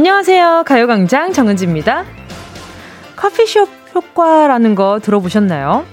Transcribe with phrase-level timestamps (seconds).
[0.00, 0.62] 안녕하세요.
[0.64, 2.06] 가요광장 정은지입니다.
[3.16, 5.84] 커피숍 효과라는 거 들어보셨나요?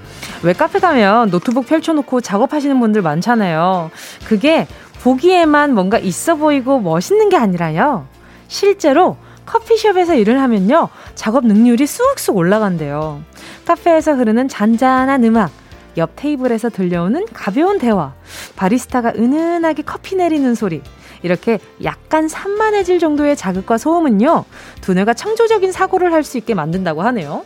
[0.43, 3.91] 왜 카페 가면 노트북 펼쳐놓고 작업하시는 분들 많잖아요.
[4.25, 4.65] 그게
[5.01, 8.07] 보기에만 뭔가 있어 보이고 멋있는 게 아니라요.
[8.47, 10.87] 실제로 커피숍에서 일을 하면요.
[11.15, 13.21] 작업 능률이 쑥쑥 올라간대요.
[13.65, 15.51] 카페에서 흐르는 잔잔한 음악,
[15.97, 18.13] 옆 테이블에서 들려오는 가벼운 대화,
[18.55, 20.81] 바리스타가 은은하게 커피 내리는 소리,
[21.23, 24.45] 이렇게 약간 산만해질 정도의 자극과 소음은요,
[24.81, 27.45] 두뇌가 창조적인 사고를 할 수 있게 만든다고 하네요.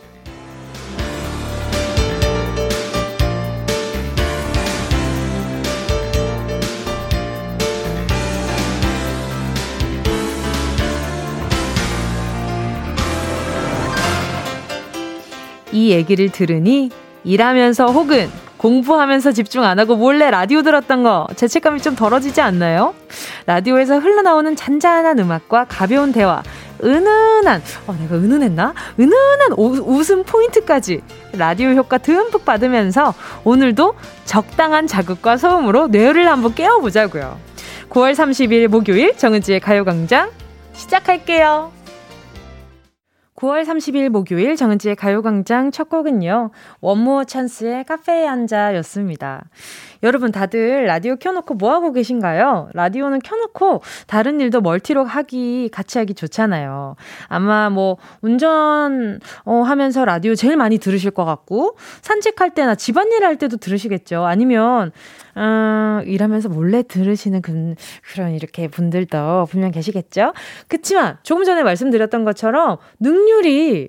[15.70, 16.90] 이 얘기를 들으니
[17.24, 18.28] 일하면서 혹은
[18.62, 22.94] 공부하면서 집중 안 하고 몰래 라디오 들었던 거 죄책감이 좀 덜어지지 않나요?
[23.46, 26.44] 라디오에서 흘러나오는 잔잔한 음악과 가벼운 대화,
[26.82, 28.72] 은은한, 어, 내가 은은했나?
[29.00, 33.94] 은은한 오, 웃음 포인트까지 라디오 효과 듬뿍 받으면서 오늘도
[34.26, 37.38] 적당한 자극과 소음으로 뇌를 한번 깨워보자고요.
[37.90, 40.30] 9월 30일 목요일 정은지의 가요광장
[40.72, 41.81] 시작할게요.
[43.42, 46.50] 9월 30일 목요일 정은지의 가요광장 첫 곡은요.
[46.80, 49.42] 원모어 찬스의 카페에 앉아 였습니다.
[50.02, 52.70] 여러분 다들 라디오 켜놓고 뭐 하고 계신가요?
[52.74, 56.96] 라디오는 켜놓고 다른 일도 멀티로 하기, 같이 하기 좋잖아요.
[57.28, 63.36] 아마 뭐 운전 어, 하면서 라디오 제일 많이 들으실 것 같고, 산책할 때나 집안일 할
[63.36, 64.24] 때도 들으시겠죠.
[64.24, 64.92] 아니면,
[65.34, 67.74] 어, 일하면서 몰래 들으시는 그,
[68.12, 70.32] 그런 이렇게 분들도 분명 계시겠죠.
[70.68, 73.88] 그치만 조금 전에 말씀드렸던 것처럼 능률이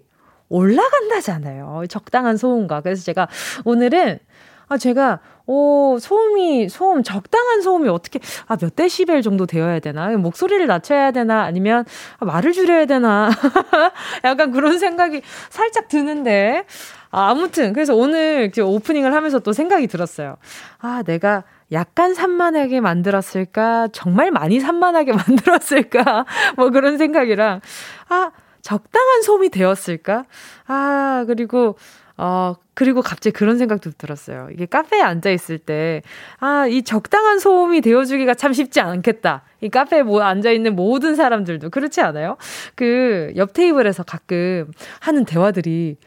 [0.50, 1.84] 올라간다잖아요.
[1.90, 2.82] 적당한 소음과.
[2.82, 3.28] 그래서 제가
[3.66, 4.20] 오늘은
[4.70, 10.10] 아, 제가, 오, 소음이, 소음, 적당한 소음이 어떻게, 아, 몇 데시벨 정도 되어야 되나?
[10.18, 11.44] 목소리를 낮춰야 되나?
[11.44, 11.86] 아니면,
[12.20, 13.30] 아, 말을 줄여야 되나?
[14.24, 16.66] 약간 그런 생각이 살짝 드는데.
[17.12, 20.38] 아, 아무튼, 그래서 오늘 오프닝을 하면서 또 생각이 들었어요.
[20.80, 23.90] 아, 내가 약간 산만하게 만들었을까?
[23.92, 26.26] 정말 많이 산만하게 만들었을까?
[26.56, 27.62] 뭐 그런 생각이랑,
[28.10, 28.32] 아,
[28.62, 30.24] 적당한 소음이 되었을까?
[30.68, 31.76] 아, 그리고,
[32.18, 34.50] 어, 그리고 갑자기 그런 생각도 들었어요.
[34.52, 36.02] 이게 카페에 앉아있을 때,
[36.40, 39.44] 아, 이 적당한 소음이 되어주기가 참 쉽지 않겠다.
[39.62, 42.38] 이 카페에 뭐 앉아있는 모든 사람들도 그렇지 않아요?
[42.76, 45.98] 그, 옆 테이블에서 가끔 하는 대화들이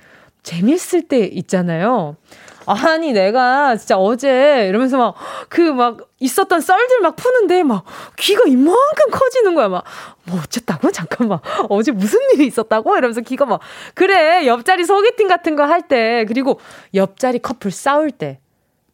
[0.43, 2.17] 재밌을 때 있잖아요.
[2.67, 5.15] 아니 내가 진짜 어제 이러면서 막
[5.49, 7.85] 그막 그 있었던 썰들 막 푸는데 막
[8.19, 9.85] 귀가 이만큼 커지는 거야 막
[10.29, 11.39] 뭐 어쨌다고 잠깐만
[11.71, 13.61] 어제 무슨 일이 있었다고 이러면서 귀가 막
[13.95, 16.59] 그래 옆자리 소개팅 같은 거 할 때 그리고
[16.95, 18.41] 옆자리 커플 싸울 때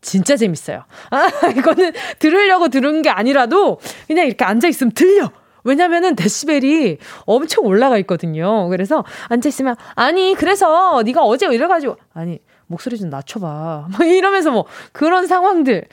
[0.03, 0.85] 진짜 재밌어요.
[1.11, 3.79] 아, 이거는 들으려고 들은 게 아니라도
[4.09, 5.31] 그냥 이렇게 앉아있으면 들려.
[5.65, 8.69] 왜냐면은 데시벨이 엄청 올라가 있거든요.
[8.69, 12.41] 그래서 앉아있으면, 아니, 그래서 네가 어제 이래가지고, 아니,
[12.73, 13.89] 목소리 좀 낮춰봐.
[13.97, 15.85] 뭐 이러면서 뭐 그런 상황들.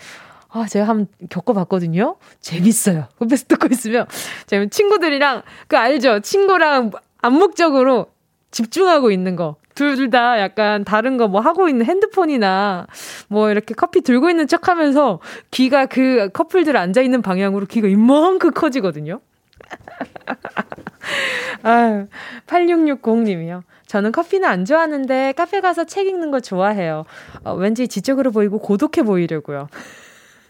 [0.51, 2.15] 아, 제가 한번 겪어봤거든요.
[2.41, 3.07] 재밌어요.
[3.21, 4.07] 옆에서 듣고 있으면.
[4.47, 6.21] 제가 친구들이랑, 그 알죠?
[6.21, 6.89] 친구랑
[7.21, 8.07] 암묵적으로
[8.49, 9.57] 집중하고 있는 거.
[9.75, 12.87] 둘 다 약간 다른 거 뭐 하고 있는 핸드폰이나
[13.29, 15.19] 뭐 이렇게 커피 들고 있는 척 하면서
[15.51, 19.21] 귀가 그 커플들 앉아있는 방향으로 귀가 이만큼 커지거든요.
[21.63, 22.07] 아유,
[22.47, 23.61] 8660님이요.
[23.89, 27.05] 저는 커피는 안 좋아하는데 카페 가서 책 읽는 거 좋아해요.
[27.43, 29.67] 어, 왠지 지적으로 보이고 고독해 보이려고요.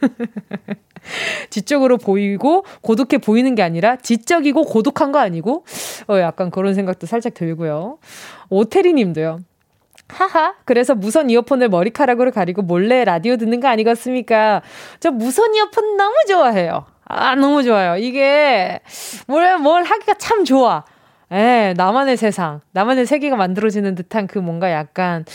[1.50, 5.64] 지적으로 보이고 고독해 보이는 게 아니라 지적이고 고독한 거 아니고
[6.10, 8.00] 어 약간 그런 생각도 살짝 들고요.
[8.50, 9.40] 오태리 님도요.
[10.10, 14.64] 하하, 그래서 무선 이어폰을 머리카락으로 가리고 몰래 라디오 듣는 거 아니겠습니까?
[15.00, 16.86] 저 무선 이어폰 너무 좋아해요.
[17.06, 17.96] 아, 너무 좋아요.
[17.96, 18.82] 이게
[19.28, 20.84] 뭘, 뭘 하기가 참 좋아.
[21.32, 25.26] 예, 나만의 세상, 나만의 세계가 만들어지는 듯한 그 뭔가 약간,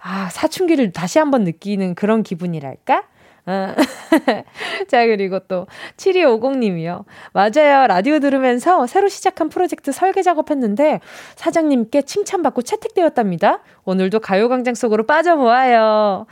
[0.00, 3.04] 아, 사춘기를 다시 한번 느끼는 그런 기분이랄까?
[3.44, 3.74] 어.
[4.88, 5.66] 자, 그리고 또,
[5.96, 7.04] 7250님이요.
[7.32, 7.88] 맞아요.
[7.88, 11.00] 라디오 들으면서 새로 시작한 프로젝트 설계 작업했는데,
[11.34, 13.60] 사장님께 칭찬받고 채택되었답니다.
[13.84, 16.26] 오늘도 가요광장 속으로 빠져보아요.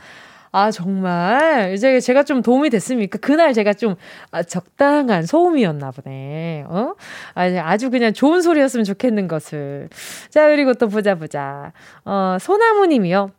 [0.51, 1.73] 아, 정말.
[1.73, 3.19] 이제 제가 좀 도움이 됐습니까?
[3.19, 3.95] 그날 제가 좀
[4.31, 6.65] 아, 적당한 소음이었나 보네.
[6.67, 6.93] 어?
[7.35, 9.89] 아주 그냥 좋은 소리였으면 좋겠는 것을.
[10.29, 11.71] 자, 그리고 또 보자, 보자.
[12.03, 13.31] 어, 소나무 님이요.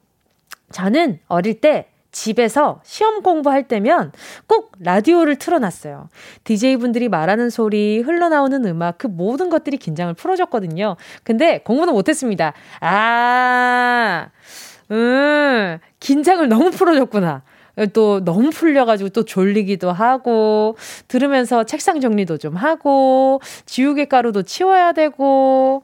[0.71, 4.13] 저는 어릴 때 집에서 시험 공부할 때면
[4.47, 6.09] 꼭 라디오를 틀어놨어요.
[6.45, 10.97] DJ분들이 말하는 소리, 흘러나오는 음악, 그 모든 것들이 긴장을 풀어줬거든요.
[11.25, 12.53] 근데 공부는 못했습니다.
[12.81, 14.29] 아,
[14.93, 17.43] 음, 긴장을 너무 풀어줬구나.
[17.95, 20.77] 또 너무 풀려가지고 또 졸리기도 하고,
[21.09, 25.83] 들으면서 책상 정리도 좀 하고, 지우개 가루도 치워야 되고,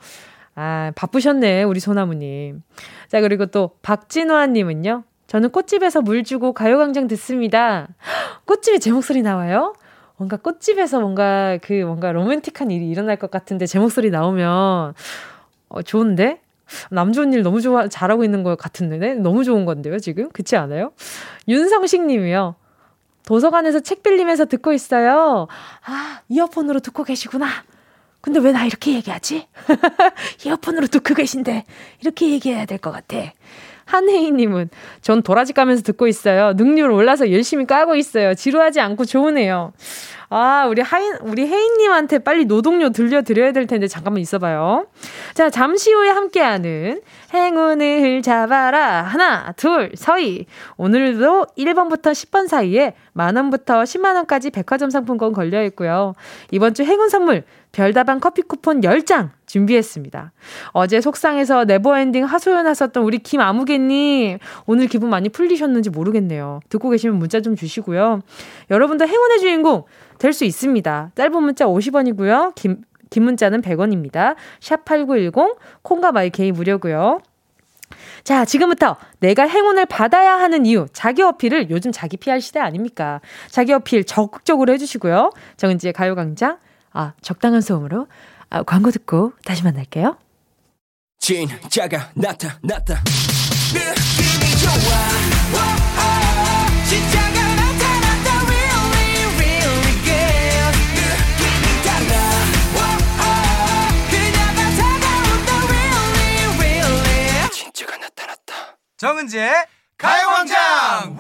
[0.54, 2.62] 아, 바쁘셨네, 우리 소나무님.
[3.08, 5.04] 자, 그리고 또 박진화님은요.
[5.26, 7.88] 저는 꽃집에서 물 주고 가요광장 듣습니다.
[8.46, 9.74] 꽃집에 제 목소리 나와요?
[10.16, 14.94] 뭔가 꽃집에서 뭔가 그 뭔가 로맨틱한 일이 일어날 것 같은데 제 목소리 나오면
[15.68, 16.40] 어, 좋은데?
[16.90, 19.14] 남 좋은 일 너무 좋아, 잘하고 있는 것 같은데?
[19.14, 20.28] 너무 좋은 건데요, 지금?
[20.30, 20.92] 그렇지 않아요?
[21.48, 22.56] 윤성식 님이요.
[23.26, 25.48] 도서관에서 책 빌리면서 듣고 있어요.
[25.84, 27.46] 아, 이어폰으로 듣고 계시구나.
[28.20, 29.46] 근데 왜 나 이렇게 얘기하지?
[30.44, 31.64] 이어폰으로 듣고 계신데,
[32.00, 33.16] 이렇게 얘기해야 될 것 같아.
[33.88, 34.68] 한혜희님은
[35.00, 36.52] 전 도라지 까면서 듣고 있어요.
[36.54, 38.34] 능률 올라서 열심히 까고 있어요.
[38.34, 39.72] 지루하지 않고 좋으네요.
[40.30, 44.86] 아, 우리 하인, 우리 혜인님한테 빨리 노동요 들려드려야 될 텐데 잠깐만 있어봐요.
[45.32, 47.00] 자, 잠시 후에 함께하는
[47.32, 49.02] 행운을 잡아라.
[49.02, 50.44] 하나, 둘, 서희.
[50.76, 56.14] 오늘도 1번부터 10번 사이에 만원부터 10만원까지 백화점 상품권 걸려있고요.
[56.50, 57.44] 이번 주 행운 선물
[57.78, 60.32] 별다방 커피 쿠폰 10장 준비했습니다.
[60.72, 66.58] 어제 속상해서 never ending 하소연 하셨던 우리 김아무개님, 오늘 기분 많이 풀리셨는지 모르겠네요.
[66.70, 68.22] 듣고 계시면 문자 좀 주시고요.
[68.68, 69.84] 여러분도 행운의 주인공
[70.18, 71.12] 될 수 있습니다.
[71.14, 72.56] 짧은 문자 50원이고요.
[72.56, 74.34] 긴, 긴 문자는 100원입니다.
[74.58, 77.20] 샵 8910, 콩과 마이케이 무료고요.
[78.24, 83.20] 자, 지금부터 내가 행운을 받아야 하는 이유, 자기 어필을 요즘 자기 PR 시대 아닙니까?
[83.48, 85.30] 자기 어필 적극적으로 해주시고요.
[85.56, 86.58] 정은지의 가요광장,
[86.92, 88.06] 아, 적당한 소음으로
[88.50, 90.16] 아, 광고 듣고 다시 만날게요.
[91.20, 93.02] 진짜가 나타났다.
[93.74, 94.72] 느낌이 좋아.
[95.52, 95.56] 오,
[95.98, 98.28] 오, 진짜가 나타났다.
[98.46, 100.78] Really, really good.
[101.04, 102.12] 느낌이 달라.
[102.74, 102.78] 오,
[103.20, 103.26] 오,
[104.10, 105.50] 그녀가 다가온다.
[105.66, 107.50] Really, really.
[107.50, 108.78] 진짜가 나타났다.
[108.96, 109.66] 정은지의
[109.98, 111.16] 가요광장.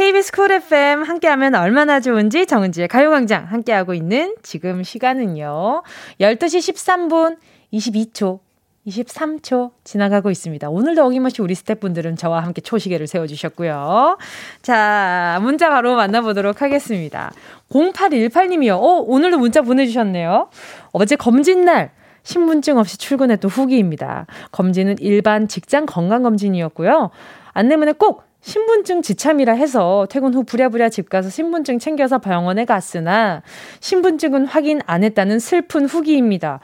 [0.00, 5.82] KBS 쿨 FM 함께하면 얼마나 좋은지 정은지의 가요광장 함께하고 있는 지금 시간은요.
[6.18, 7.36] 12시 13분
[7.70, 8.38] 22초
[8.86, 10.70] 23초 지나가고 있습니다.
[10.70, 14.16] 오늘도 어김없이 우리 스태프분들은 저와 함께 초시계를 세워주셨고요.
[14.62, 17.30] 자, 문자 바로 만나보도록 하겠습니다.
[17.70, 18.78] 0818님이요.
[18.78, 20.48] 어, 오늘도 문자 보내주셨네요.
[20.92, 21.90] 어제 검진날
[22.22, 24.24] 신분증 없이 출근했던 후기입니다.
[24.50, 27.10] 검진은 일반 직장 건강검진이었고요.
[27.52, 33.42] 안내문에 꼭 신분증 지참이라 해서 퇴근 후 부랴부랴 집 가서 신분증 챙겨서 병원에 갔으나
[33.80, 36.60] 신분증은 확인 안 했다는 슬픈 후기입니다.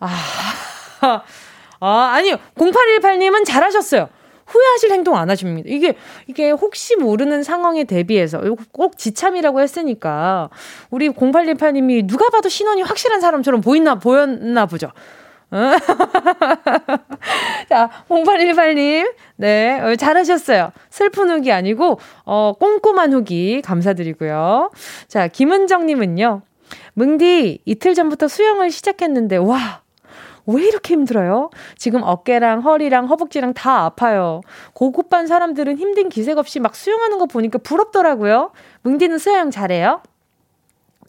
[0.00, 0.08] 아,
[1.80, 2.36] 아 아니요.
[2.56, 4.08] 0818님은 잘하셨어요.
[4.46, 5.68] 후회하실 행동 안 하십니다.
[5.70, 5.96] 이게,
[6.26, 8.40] 이게 혹시 모르는 상황에 대비해서
[8.72, 10.50] 꼭 지참이라고 했으니까
[10.90, 14.92] 우리 0818님이 누가 봐도 신원이 확실한 사람처럼 보이나, 보였나 보죠.
[17.68, 19.14] 자, 0818님.
[19.36, 20.72] 네, 어, 잘하셨어요.
[20.90, 24.70] 슬픈 후기 아니고, 어, 꼼꼼한 후기 감사드리고요.
[25.08, 26.42] 자, 김은정님은요.
[26.94, 29.82] 뭉디, 이틀 전부터 수영을 시작했는데, 와,
[30.46, 31.50] 왜 이렇게 힘들어요?
[31.76, 34.40] 지금 어깨랑 허리랑 허벅지랑 다 아파요.
[34.74, 38.52] 고급반 사람들은 힘든 기색 없이 막 수영하는 거 보니까 부럽더라고요.
[38.82, 40.02] 뭉디는 수영 잘해요?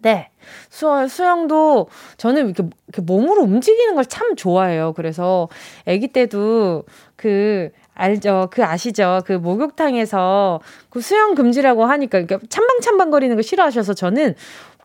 [0.01, 0.29] 네.
[0.69, 1.87] 수, 수영도
[2.17, 4.93] 저는 이렇게, 이렇게 몸으로 움직이는 걸 참 좋아해요.
[4.93, 5.49] 그래서
[5.87, 6.83] 아기 때도
[7.15, 8.49] 그 알죠.
[8.51, 9.21] 그 아시죠?
[9.25, 10.59] 그 목욕탕에서
[10.89, 14.35] 그 수영 금지라고 하니까 이렇게 찬방찬방거리는 거 싫어하셔서 저는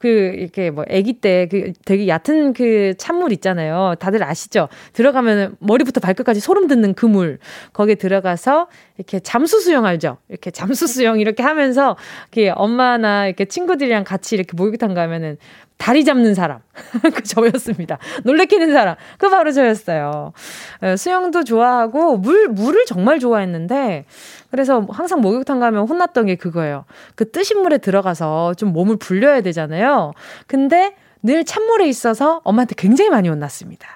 [0.00, 3.94] 그 이렇게 뭐 아기 때 그 되게 얕은 그 찬물 있잖아요.
[3.98, 4.68] 다들 아시죠?
[4.92, 7.38] 들어가면 머리부터 발끝까지 소름 돋는 그 물.
[7.72, 10.18] 거기에 들어가서 이렇게 잠수 수영 알죠?
[10.28, 11.96] 이렇게 잠수 수영 이렇게 하면서
[12.32, 15.36] 이렇게 엄마나 이렇게 친구들이랑 같이 이렇게 목욕탕 가면은
[15.80, 16.60] 다리 잡는 사람.
[17.14, 17.96] 그 저였습니다.
[18.24, 18.96] 놀래키는 사람.
[19.16, 20.34] 그 바로 저였어요.
[20.82, 24.04] 어, 수영도 좋아하고 물, 물을 정말 좋아했는데
[24.50, 26.84] 그래서 항상 목욕탕 가면 혼났던 게 그거예요.
[27.14, 30.12] 그 뜨신 물에 들어가서 좀 몸을 불려야 되잖아요.
[30.46, 33.88] 근데 늘 찬물에 있어서 엄마한테 굉장히 많이 혼났습니다.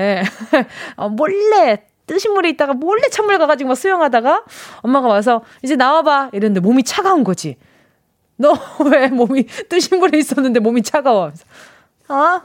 [0.00, 0.22] 예.
[0.96, 4.44] 어, 몰래 뜨신 물에 있다가 몰래 찬물 가가지고 막 수영하다가
[4.80, 7.56] 엄마가 와서 이제 나와봐 이랬는데 몸이 차가운 거지.
[8.38, 8.54] 너
[8.84, 11.32] 왜 몸이 뜨신 물에 있었는데 몸이 차가워?
[12.10, 12.40] 아,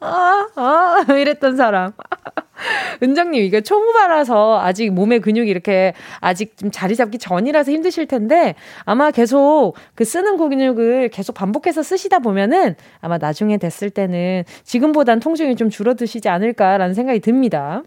[0.00, 1.92] 아, 아, 이랬던 사람.
[3.02, 8.54] 은정님, 이게 초보바라서 아직 몸의 근육이 이렇게 아직 좀 자리 잡기 전이라서 힘드실 텐데
[8.84, 15.56] 아마 계속 그 쓰는 근육을 계속 반복해서 쓰시다 보면은 아마 나중에 됐을 때는 지금보단 통증이
[15.56, 17.82] 좀 줄어드시지 않을까라는 생각이 듭니다.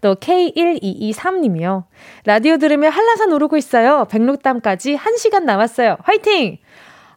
[0.00, 1.84] 또 K1223님이요.
[2.24, 4.06] 라디오 들으며 한라산 오르고 있어요.
[4.10, 5.96] 백록담까지 1시간 남았어요.
[6.02, 6.58] 화이팅!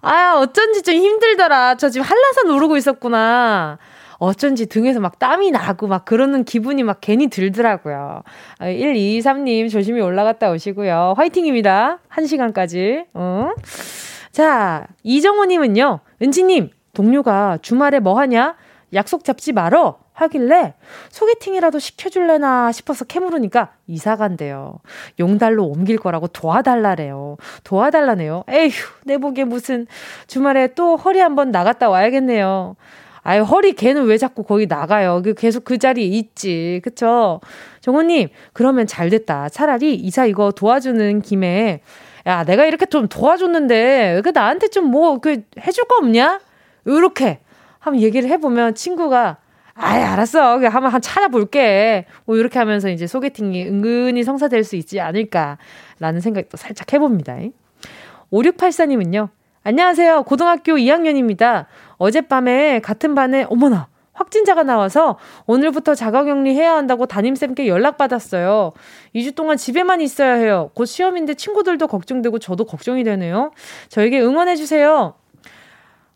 [0.01, 1.75] 아, 어쩐지 좀 힘들더라.
[1.75, 3.79] 저 지금 한라산 오르고 있었구나.
[4.17, 8.23] 어쩐지 등에서 막 땀이 나고 막 그러는 기분이 막 괜히 들더라고요.
[8.59, 11.15] 123님 아, 조심히 올라갔다 오시고요.
[11.17, 11.99] 화이팅입니다.
[12.09, 13.05] 1시간까지.
[13.13, 13.49] 어?
[14.31, 15.99] 자, 이정호님은요.
[16.21, 18.55] 은지님, 동료가 주말에 뭐 하냐?
[18.93, 20.04] 약속 잡지 말어.
[20.15, 20.73] 하길래
[21.09, 24.79] 소개팅이라도 시켜줄래나 싶어서 캐물으니까 이사 간대요.
[25.19, 27.37] 용달로 옮길 거라고 도와달라래요.
[27.63, 28.45] 도와달라네요.
[28.49, 28.71] 에휴,
[29.03, 29.85] 내 보기에 무슨
[30.27, 32.75] 주말에 또 허리 한번 나갔다 와야겠네요.
[33.23, 35.21] 아유, 허리 걔는 왜 자꾸 거기 나가요?
[35.23, 36.79] 그 계속 그 자리에 있지.
[36.83, 37.41] 그쵸?
[37.81, 39.49] 정호님, 그러면 잘 됐다.
[39.49, 41.81] 차라리 이사 이거 도와주는 김에,
[42.27, 46.39] 야, 내가 이렇게 좀 도와줬는데, 그 나한테 좀 뭐, 그, 해줄 거 없냐?
[46.85, 47.39] 요렇게
[47.79, 49.37] 한번 얘기를 해보면 친구가,
[49.77, 50.59] 아이, 알았어.
[50.59, 52.05] 한번 한 찾아볼게.
[52.25, 57.35] 뭐, 이렇게 하면서 이제 소개팅이 은근히 성사될 수 있지 않을까라는 생각도 살짝 해봅니다.
[58.31, 59.29] 5684님은요.
[59.63, 60.23] 안녕하세요.
[60.23, 61.65] 고등학교 2학년입니다.
[61.97, 68.71] 어젯밤에 같은 반에, 어머나, 확진자가 나와서 오늘부터 자가격리 해야 한다고 담임쌤께 연락받았어요.
[69.13, 70.71] 2주 동안 집에만 있어야 해요.
[70.73, 73.51] 곧 시험인데 친구들도 걱정되고 저도 걱정이 되네요.
[73.89, 75.15] 저에게 응원해주세요.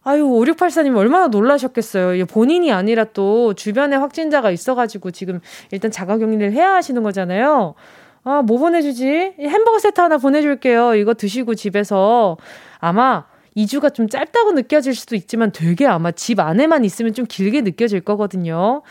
[0.03, 2.25] 아유, 5684님 얼마나 놀라셨겠어요.
[2.27, 5.39] 본인이 아니라 또 주변에 확진자가 있어가지고 지금
[5.71, 7.75] 일단 자가 격리를 해야 하시는 거잖아요.
[8.23, 9.33] 아, 뭐 보내주지?
[9.39, 10.95] 햄버거 세트 하나 보내줄게요.
[10.95, 12.37] 이거 드시고 집에서
[12.79, 13.25] 아마
[13.57, 18.81] 2주가 좀 짧다고 느껴질 수도 있지만 되게 아마 집 안에만 있으면 좀 길게 느껴질 거거든요.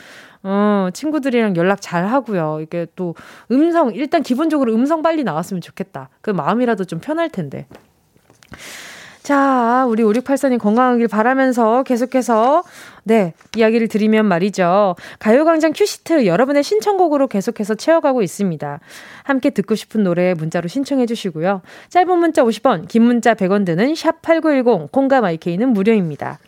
[0.43, 2.61] 어, 친구들이랑 연락 잘 하고요.
[2.62, 3.15] 이게 또
[3.50, 6.11] 음성, 일단 기본적으로 음성 빨리 나왔으면 좋겠다.
[6.21, 7.67] 그 마음이라도 좀 편할 텐데.
[9.29, 12.63] 자, 우리 5684님 건강하길 바라면서 계속해서,
[13.05, 14.97] 네, 이야기를 드리면 말이죠.
[15.19, 18.81] 가요광장 큐시트 여러분의 신청곡으로 계속해서 채워가고 있습니다.
[19.25, 21.61] 함께 듣고 싶은 노래 문자로 신청해 주시고요.
[21.91, 26.39] 짧은 문자 50원, 긴 문자 100원 드는 샵8910, 콩감 IK는 무료입니다.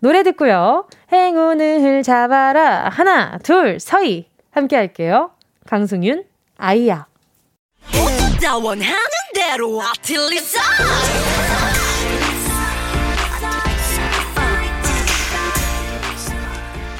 [0.00, 0.88] 노래 듣고요.
[1.12, 2.88] 행운을 잡아라.
[2.88, 4.26] 하나, 둘, 서희.
[4.50, 5.30] 함께 할게요.
[5.68, 6.24] 강승윤,
[6.56, 7.06] 아이야.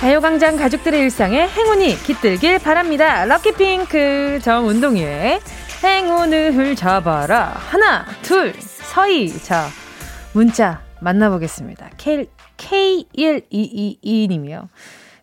[0.00, 3.24] 가요광장 가족들의 일상에 행운이 깃들길 바랍니다.
[3.24, 5.40] 럭키핑크 정운동이의
[5.82, 7.48] 행운을 잡아라.
[7.48, 9.36] 하나, 둘, 서희.
[9.42, 9.66] 자,
[10.32, 11.90] 문자 만나보겠습니다.
[11.96, 14.68] K, K1222님이요.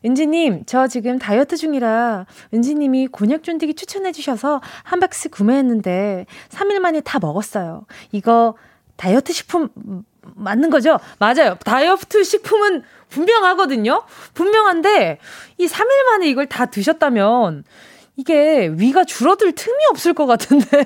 [0.06, 7.20] 은지님, 저 지금 다이어트 중이라 은지님이 곤약 쫀디기 추천해주셔서 한 박스 구매했는데 3일 만에 다
[7.20, 7.86] 먹었어요.
[8.12, 8.58] 이거
[8.98, 9.70] 다이어트 식품
[10.36, 11.00] 맞는 거죠?
[11.20, 11.58] 맞아요.
[11.64, 14.04] 다이어트 식품은 분명하거든요?
[14.34, 15.20] 분명한데,
[15.58, 17.64] 이 3일 만에 이걸 다 드셨다면,
[18.18, 20.86] 이게 위가 줄어들 틈이 없을 것 같은데.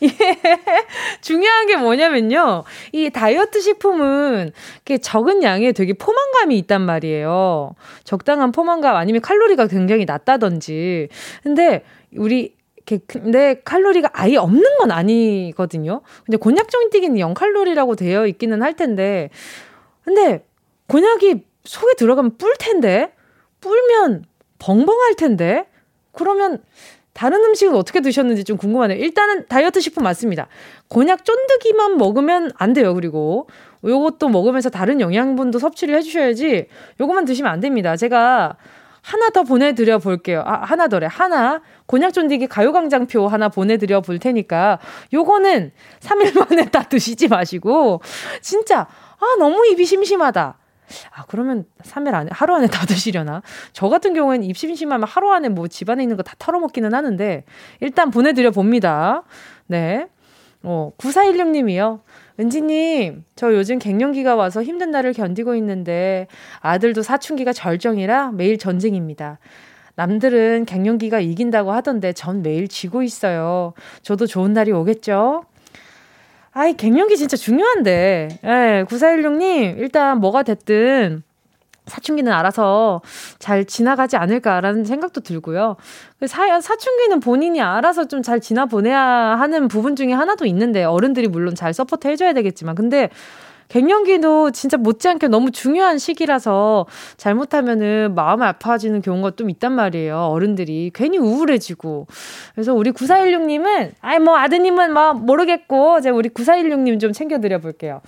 [0.00, 0.40] 이게
[1.20, 2.64] 중요한 게 뭐냐면요.
[2.92, 4.52] 이 다이어트 식품은
[5.02, 7.74] 적은 양에 되게 포만감이 있단 말이에요.
[8.04, 11.08] 적당한 포만감 아니면 칼로리가 굉장히 낮다든지.
[11.42, 11.84] 근데
[12.16, 12.54] 우리
[13.06, 16.02] 근데 칼로리가 아예 없는 건 아니거든요.
[16.24, 19.30] 근데 곤약 종이튀기는 0칼로리라고 되어 있기는 할 텐데.
[20.04, 20.44] 근데
[20.88, 23.12] 곤약이 속에 들어가면 뿔 텐데.
[23.60, 24.24] 뿔면
[24.58, 25.66] 벙벙할 텐데.
[26.12, 26.62] 그러면
[27.14, 28.98] 다른 음식은 어떻게 드셨는지 좀 궁금하네요.
[28.98, 30.48] 일단은 다이어트 식품 맞습니다.
[30.88, 32.92] 곤약 쫀득이만 먹으면 안 돼요.
[32.92, 33.48] 그리고
[33.84, 36.66] 요것도 먹으면서 다른 영양분도 섭취를 해주셔야지
[37.00, 37.96] 요것만 드시면 안 됩니다.
[37.96, 38.56] 제가
[39.00, 40.42] 하나 더 보내드려 볼게요.
[40.46, 41.06] 아, 하나 더래.
[41.08, 41.62] 하나.
[41.86, 44.78] 곤약쫀디기 가요광장표 하나 보내드려 볼 테니까
[45.12, 48.00] 요거는 3일 만에 다 드시지 마시고
[48.40, 50.58] 진짜 아 너무 입이 심심하다.
[51.12, 53.42] 아, 그러면 3일 안에, 하루 안에 다 드시려나?
[53.72, 57.44] 저 같은 경우에는 입 심심하면 하루 안에 뭐 집안에 있는 거 다 털어먹기는 하는데,
[57.80, 59.22] 일단 보내드려 봅니다.
[59.66, 60.06] 네.
[60.62, 62.00] 어, 9416님이요.
[62.38, 66.26] 은지님, 저 요즘 갱년기가 와서 힘든 날을 견디고 있는데,
[66.60, 69.38] 아들도 사춘기가 절정이라 매일 전쟁입니다.
[69.96, 73.74] 남들은 갱년기가 이긴다고 하던데 전 매일 지고 있어요.
[74.02, 75.44] 저도 좋은 날이 오겠죠?
[76.52, 78.28] 아이, 갱년기 진짜 중요한데.
[78.44, 81.22] 예, 9416님, 일단 뭐가 됐든
[81.86, 83.02] 사춘기는 알아서
[83.38, 85.76] 잘 지나가지 않을까라는 생각도 들고요.
[86.18, 91.54] 그 사, 사춘기는 본인이 알아서 좀 잘 지나보내야 하는 부분 중에 하나도 있는데, 어른들이 물론
[91.54, 93.10] 잘 support 해줘야 되겠지만, 근데
[93.68, 100.18] 갱년기도 진짜 못지않게 너무 중요한 시기라서 잘못하면은 마음이 아파지는 경우가 좀 있단 말이에요.
[100.18, 102.06] 어른들이 괜히 우울해지고.
[102.54, 108.00] 그래서 우리 9416님은 아이 뭐 아드님은 뭐 모르겠고 제가 우리 9416님 좀 챙겨 드려 볼게요.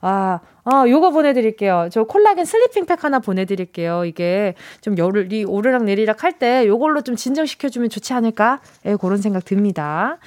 [0.00, 1.88] 아, 아, 요거 보내드릴게요.
[1.90, 4.04] 저 콜라겐 sleeping 팩 하나 보내드릴게요.
[4.04, 8.60] 이게 좀 열이 오르락 내리락 할 때 요걸로 좀 진정시켜주면 좋지 않을까?
[8.86, 10.18] 예, 그런 생각 듭니다.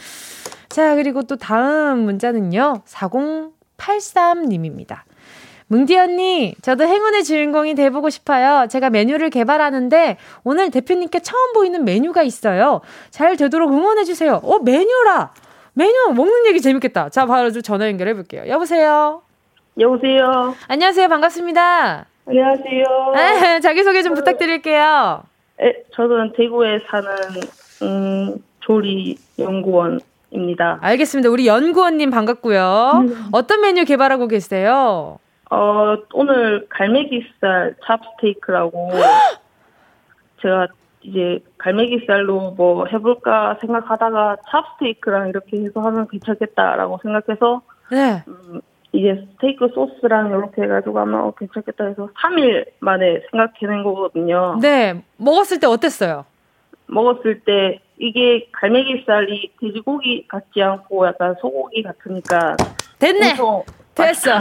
[0.68, 2.82] 자, 그리고 또 다음 문자는요.
[2.86, 5.00] 40 83님입니다.
[5.68, 8.68] 뭉디 언니, 저도 행운의 주인공이 돼보고 싶어요.
[8.68, 12.82] 제가 메뉴를 개발하는데 오늘 대표님께 처음 보이는 메뉴가 있어요.
[13.10, 14.42] 잘 되도록 응원해주세요.
[14.44, 15.32] 어, 메뉴라!
[15.74, 17.08] 메뉴 먹는 얘기 재밌겠다.
[17.10, 18.50] 자, 바로 좀 전화 연결해볼게요.
[18.50, 19.22] 여보세요?
[19.80, 20.56] 여보세요?
[20.68, 21.08] 안녕하세요.
[21.08, 22.06] 반갑습니다.
[22.28, 22.86] 안녕하세요.
[23.16, 25.24] 아, 자기소개 좀 부탁드릴게요.
[25.62, 27.10] 에, 저는 대구에 사는,
[27.84, 30.80] 음, 조리 연구원 입니다.
[30.82, 31.30] 알겠습니다.
[31.30, 33.04] 우리 연구원님 반갑고요.
[33.04, 33.30] 음.
[33.32, 35.20] 어떤 메뉴 개발하고 계세요?
[35.50, 38.90] 어, 오늘 갈매기살 찹스테이크라고
[40.42, 40.68] 제가
[41.02, 47.62] 이제 갈매기살로 뭐 해볼까 생각하다가 찹스테이크랑 이렇게 해서 하면 괜찮겠다라고 생각해서
[47.92, 48.24] 네.
[48.28, 48.62] 음,
[48.94, 54.58] 이제 스테이크 소스랑 이렇게 해가지고 하면 어, 괜찮겠다 해서 3일 만에 생각해낸 거거든요.
[54.62, 55.04] 네.
[55.18, 56.26] 먹었을 때 어땠어요?
[56.92, 62.58] 먹었을 때 이게 갈매기살이 돼지고기 같지 않고 약간 소고기 같으니까
[63.00, 63.36] 됐네.
[63.94, 64.38] 됐어.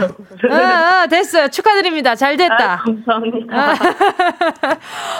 [0.49, 1.49] 아, 아, 됐어요.
[1.49, 2.15] 축하드립니다.
[2.15, 2.73] 잘 됐다.
[2.73, 3.73] 아, 감사합니다.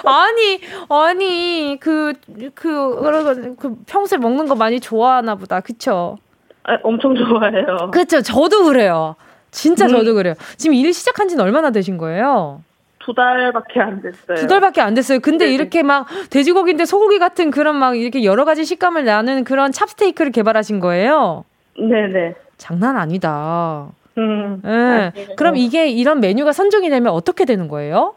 [0.05, 0.59] 아, 니
[0.89, 2.13] 아니, 그,
[2.55, 5.59] 그, 그, 평소에 먹는 거 많이 좋아하나 보다.
[5.59, 6.17] 그쵸?
[6.63, 7.91] 아, 엄청 좋아해요.
[7.91, 8.21] 그쵸.
[8.21, 9.15] 저도 그래요.
[9.51, 9.89] 진짜 음.
[9.89, 10.33] 저도 그래요.
[10.57, 12.63] 지금 일 시작한 지는 얼마나 되신 거예요?
[13.03, 14.38] 두 달밖에 안 됐어요.
[14.38, 15.20] 두 달밖에 안 됐어요.
[15.20, 15.55] 근데 네네.
[15.55, 20.79] 이렇게 막 돼지고기인데 소고기 같은 그런 막 이렇게 여러 가지 식감을 나는 그런 찹스테이크를 개발하신
[20.79, 21.43] 거예요?
[21.77, 22.36] 네네.
[22.58, 23.88] 장난 아니다.
[24.17, 24.62] 음.
[24.63, 25.12] 네.
[25.36, 28.13] 그럼 이게 이런 메뉴가 선정이 되면 어떻게 되는 거예요?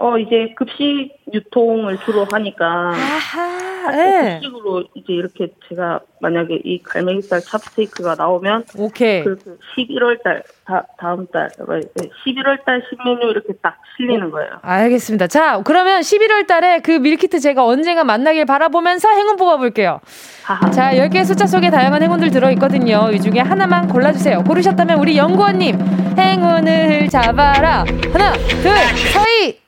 [0.00, 2.64] 어, 이제 급식 유통을 주로 하니까.
[2.94, 4.40] 아하, 네.
[4.40, 8.64] 급식으로 이제 이렇게 제가 만약에 이 갈매기살 찹스테이크가 나오면.
[8.78, 9.22] 오케이.
[9.22, 9.36] 그
[9.76, 14.52] 11월 달, 다, 다음 달, 11월 달 신메뉴 이렇게 딱 실리는 거예요.
[14.62, 15.26] 알겠습니다.
[15.26, 20.00] 자, 그러면 11월 달에 그 밀키트 제가 언젠가 만나길 바라보면서 행운 뽑아볼게요.
[20.46, 20.70] 아하.
[20.70, 23.10] 자, 10개의 숫자 속에 다양한 행운들 들어있거든요.
[23.12, 24.44] 이 중에 하나만 골라주세요.
[24.44, 25.78] 고르셨다면 우리 연구원님,
[26.18, 27.84] 행운을 잡아라.
[28.14, 28.72] 하나, 둘,
[29.12, 29.60] 서희!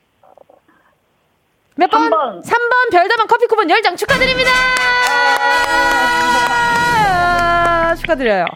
[1.83, 2.09] 몇 번?
[2.11, 2.43] 3번.
[2.45, 4.51] 3번 별다방 커피 쿠폰 10장 축하드립니다.
[6.95, 8.47] 아, 축하드려요.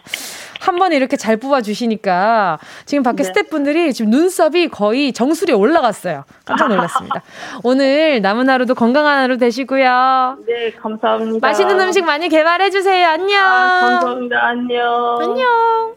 [0.61, 3.23] 한 번에 이렇게 잘 뽑아주시니까 지금 밖에 네.
[3.25, 6.23] 스태프분들이 지금 눈썹이 거의 정수리에 올라갔어요.
[6.45, 7.21] 깜짝 놀랐습니다.
[7.63, 10.37] 오늘 남은 하루도 건강한 하루 되시고요.
[10.47, 11.45] 네, 감사합니다.
[11.45, 13.07] 맛있는 음식 많이 개발해주세요.
[13.07, 13.43] 안녕.
[13.43, 14.37] 아, 감사합니다.
[14.45, 15.17] 안녕.
[15.21, 15.95] 안녕.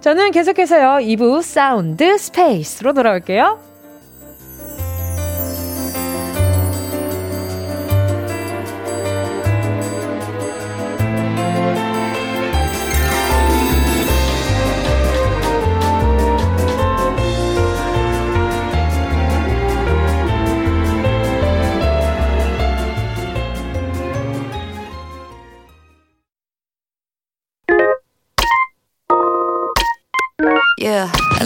[0.00, 0.98] 저는 계속해서요.
[1.06, 3.58] 2부 사운드 스페이스로 돌아올게요.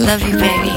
[0.03, 0.73] Love you, baby.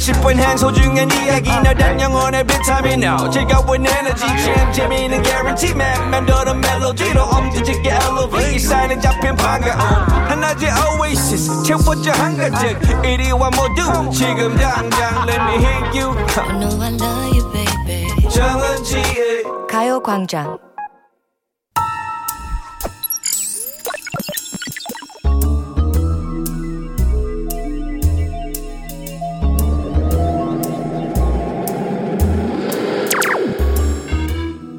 [0.00, 5.22] Chip when hands hold you and 이야기 너란 영혼의 비타민 No, 즐거운 에너지 참 재미있는
[5.22, 14.10] guarantee man 맴도는 멜로디로 엄지짓게 elevate 사인은 잡힌 반가움 하나의 oasis 채워져 한가득 이리와 모두
[14.10, 18.30] 지금 당장 let me hit you I know I love you, baby.
[18.30, 20.69] 정은지의 가요광장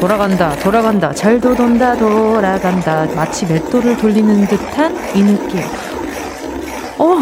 [0.00, 3.06] 돌아간다, 돌아간다, 잘 도 돈다, 돌아간다.
[3.14, 5.60] 마치 맷돌을 돌리는 듯한 이 느낌.
[6.98, 7.18] 어,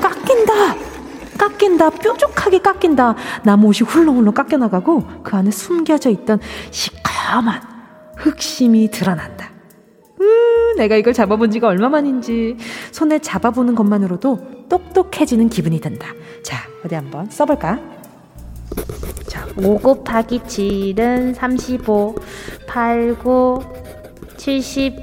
[0.00, 0.74] 깎인다!
[1.38, 3.14] 깎인다, 뾰족하게 깎인다.
[3.44, 6.38] 나무 옷이 훌렁훌렁 깎여나가고 그 안에 숨겨져 있던
[6.70, 7.60] 시커먼
[8.18, 9.50] 흑심이 드러난다.
[10.20, 12.58] 음, 내가 이걸 잡아본 지가 얼마만인지
[12.92, 16.08] 손에 잡아보는 것만으로도 똑똑해지는 기분이 든다.
[16.44, 17.80] 자, 어디 한번 써볼까?
[19.28, 22.14] 자, 5 곱하기 7은 35,
[22.66, 23.60] 8, 9,
[24.36, 25.02] 76.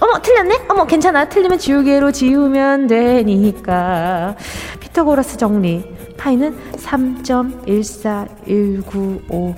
[0.00, 0.66] 어머, 틀렸네?
[0.68, 1.26] 어머, 괜찮아.
[1.28, 4.36] 틀리면 지우개로 지우면 되니까.
[4.80, 5.84] 피타고라스 정리.
[6.18, 9.24] 파이는 3.14195.
[9.32, 9.54] 어,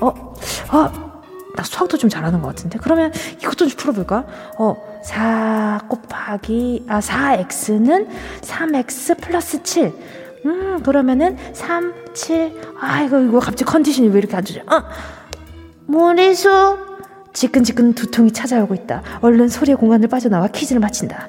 [0.00, 0.06] 어,
[0.72, 1.12] 어.
[1.54, 2.78] 나 수학도 좀 잘하는 것 같은데?
[2.80, 4.24] 그러면 이것도 좀 풀어볼까?
[4.58, 8.08] 어, 4 곱하기, 아, 4x는
[8.40, 9.92] 3x 플러스 7.
[10.44, 12.52] 음, 그러면은 3, 7.
[12.80, 14.60] 아, 이거, 이거 갑자기 컨디션이 왜 이렇게 안 좋지?
[14.60, 14.82] 어,
[15.86, 16.78] 머리수.
[17.32, 19.02] 지끈지끈 두통이 찾아오고 있다.
[19.22, 21.28] 얼른 소리의 공간을 빠져나와 퀴즈를 마친다.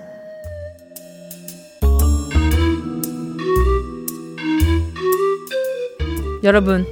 [6.43, 6.85] 여러분,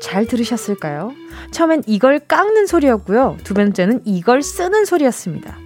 [0.00, 1.12] 잘 들으셨을까요?
[1.50, 3.36] 처음엔 이걸 깎는 소리였고요.
[3.44, 5.58] 두 번째는 이걸 쓰는 소리였습니다.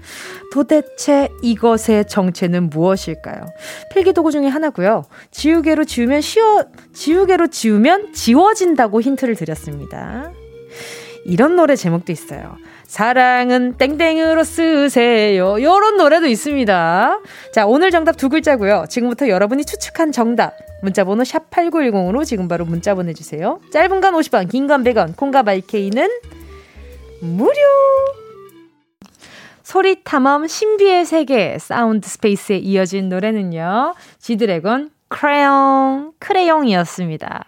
[0.52, 3.46] 도대체 이것의 정체는 무엇일까요?
[3.92, 5.04] 필기도구 중에 하나고요.
[5.30, 10.32] 지우개로 지우면 쉬워, 지우개로 지우면 지워진다고 힌트를 드렸습니다.
[11.24, 12.56] 이런 노래 제목도 있어요.
[12.86, 15.62] 사랑은 땡땡으로 쓰세요.
[15.62, 17.20] 요런 노래도 있습니다.
[17.52, 18.86] 자, 오늘 정답 두 글자고요.
[18.88, 20.54] 지금부터 여러분이 추측한 정답.
[20.82, 23.60] 문자번호 샵8910으로 지금 바로 문자 보내주세요.
[23.70, 26.08] 짧은 건 50원, 긴 건 100원, 콩과 마이케이는
[27.20, 27.52] 무료!
[29.70, 33.94] 소리 탐험 신비의 세계 Sound Space에 이어진 노래는요.
[34.18, 37.44] 지드래곤 크레용, 크레용이었습니다.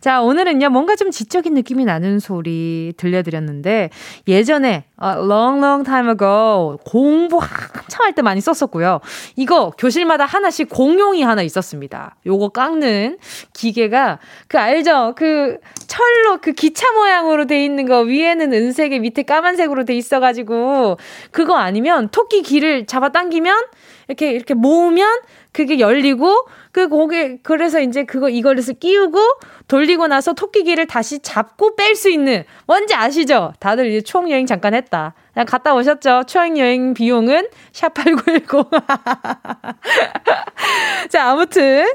[0.00, 3.90] 자, 오늘은요, 뭔가 좀 지적인 느낌이 나는 소리 들려드렸는데,
[4.26, 9.00] 예전에, uh, long, long time ago, 공부 한참 할 때 많이 썼었고요.
[9.36, 12.16] 이거 교실마다 하나씩 공용이 하나 있었습니다.
[12.26, 13.18] 요거 깎는
[13.52, 15.14] 기계가, 그 알죠?
[15.16, 20.98] 그 철로 그 기차 모양으로 돼 있는 거, 위에는 은색에 밑에 까만색으로 돼 있어가지고,
[21.30, 23.64] 그거 아니면 토끼 귀를 잡아 당기면,
[24.08, 25.20] 이렇게, 이렇게 모으면,
[25.52, 29.18] 그게 열리고, 그 고개 그래서 이제 그거 이거를 끼우고
[29.66, 33.54] 돌리고 나서 토끼기를 다시 잡고 뺄 수 있는 뭔지 아시죠?
[33.60, 35.14] 다들 이제 추억 여행 잠깐 했 다.
[35.32, 36.24] 그냥 갔다 오셨죠?
[36.26, 38.70] 추억 여행 비용은 샵8910.
[41.10, 41.86] 자, 아무튼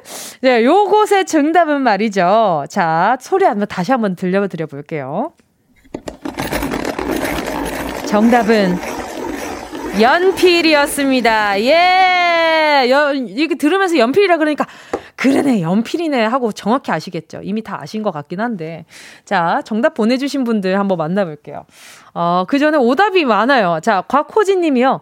[0.42, 2.66] 네, 요곳의 정답은 말이죠.
[2.70, 5.34] 자, 소리 한번 다시 한번 들려 드려 볼게요.
[8.08, 8.78] 정답은
[10.00, 11.62] 연필이었습니다.
[11.62, 12.88] 예!
[12.90, 14.66] 연, 이렇게 들으면서 연필이라 그러니까,
[15.16, 17.42] 그러네, 연필이네 하고 정확히 아시겠죠?
[17.44, 18.86] 이미 다 아신 것 같긴 한데.
[19.26, 21.66] 자, 정답 보내주신 분들 한번 만나볼게요.
[22.14, 23.80] 어, 그 전에 오답이 많아요.
[23.82, 25.02] 자, 곽호진 님이요.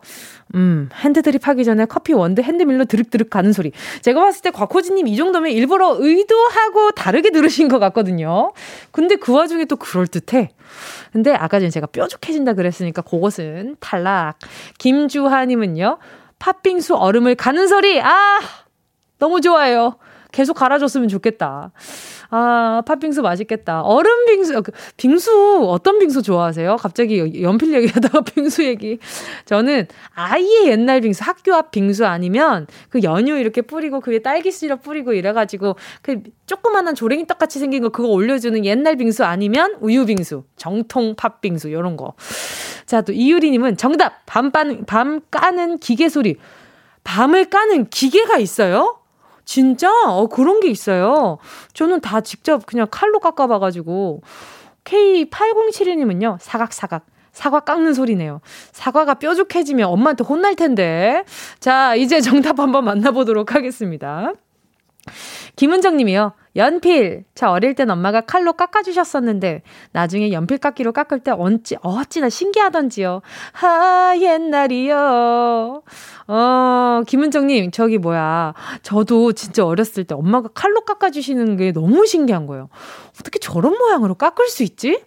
[0.56, 3.72] 음, 핸드드립 하기 전에 커피 원두 핸드밀로 드륵드륵 가는 소리.
[4.02, 8.52] 제가 봤을 때 곽호진님 이 정도면 일부러 의도하고 다르게 들으신 것 같거든요.
[8.92, 10.50] 근데 그 와중에 또 그럴듯해.
[11.12, 14.38] 근데 아까 전에 제가 뾰족해진다 그랬으니까 그것은 탈락.
[14.80, 15.98] 김주하님은요,
[16.40, 18.02] 팥빙수 얼음을 가는 소리!
[18.02, 18.40] 아!
[19.20, 19.98] 너무 좋아요.
[20.32, 21.72] 계속 갈아줬으면 좋겠다.
[22.32, 23.82] 아, 팥빙수 맛있겠다.
[23.82, 26.76] 얼음 빙수, 어, 그 빙수, 어떤 빙수 좋아하세요?
[26.78, 29.00] 갑자기 연필 얘기하다가 빙수 얘기.
[29.46, 34.52] 저는 아예 옛날 빙수, 학교 앞 빙수 아니면 그 연유 이렇게 뿌리고 그 위에 딸기
[34.52, 39.78] 시럽 뿌리고 이래가지고 그 조그만한 조랭이 떡 같이 생긴 거 그거 올려주는 옛날 빙수 아니면
[39.82, 42.14] 우유 빙수, 정통 팥빙수, 요런 거.
[42.86, 44.26] 자, 또 이유리님은 정답!
[44.28, 46.38] 밤, 빤, 밤 까는 기계 소리.
[47.04, 48.99] 밤을 까는 기계가 있어요?
[49.50, 49.90] 진짜?
[50.06, 51.40] 어, 그런 게 있어요.
[51.74, 54.22] 저는 다 직접 그냥 칼로 깎아봐가지고.
[54.84, 57.08] K8072님은요, 사각사각.
[57.32, 58.42] 사과 깎는 소리네요.
[58.74, 61.24] 사과가 뾰족해지면 엄마한테 혼날 텐데.
[61.60, 64.34] 자, 이제 정답 한번 만나보도록 하겠습니다.
[65.56, 66.34] 김은정 님이요.
[66.56, 67.26] 연필.
[67.36, 73.22] 저 어릴 땐 엄마가 칼로 깎아주셨었는데, 나중에 연필 깎기로 깎을 때 어찌, 어찌나 신기하던지요.
[73.54, 75.84] 하, 옛날이요.
[76.28, 78.54] 어, 김은정님, 저기 뭐야.
[78.82, 82.70] 저도 진짜 어렸을 때 엄마가 칼로 깎아주시는 게 너무 신기한 거예요.
[83.20, 85.02] 어떻게 저런 모양으로 깎을 수 있지?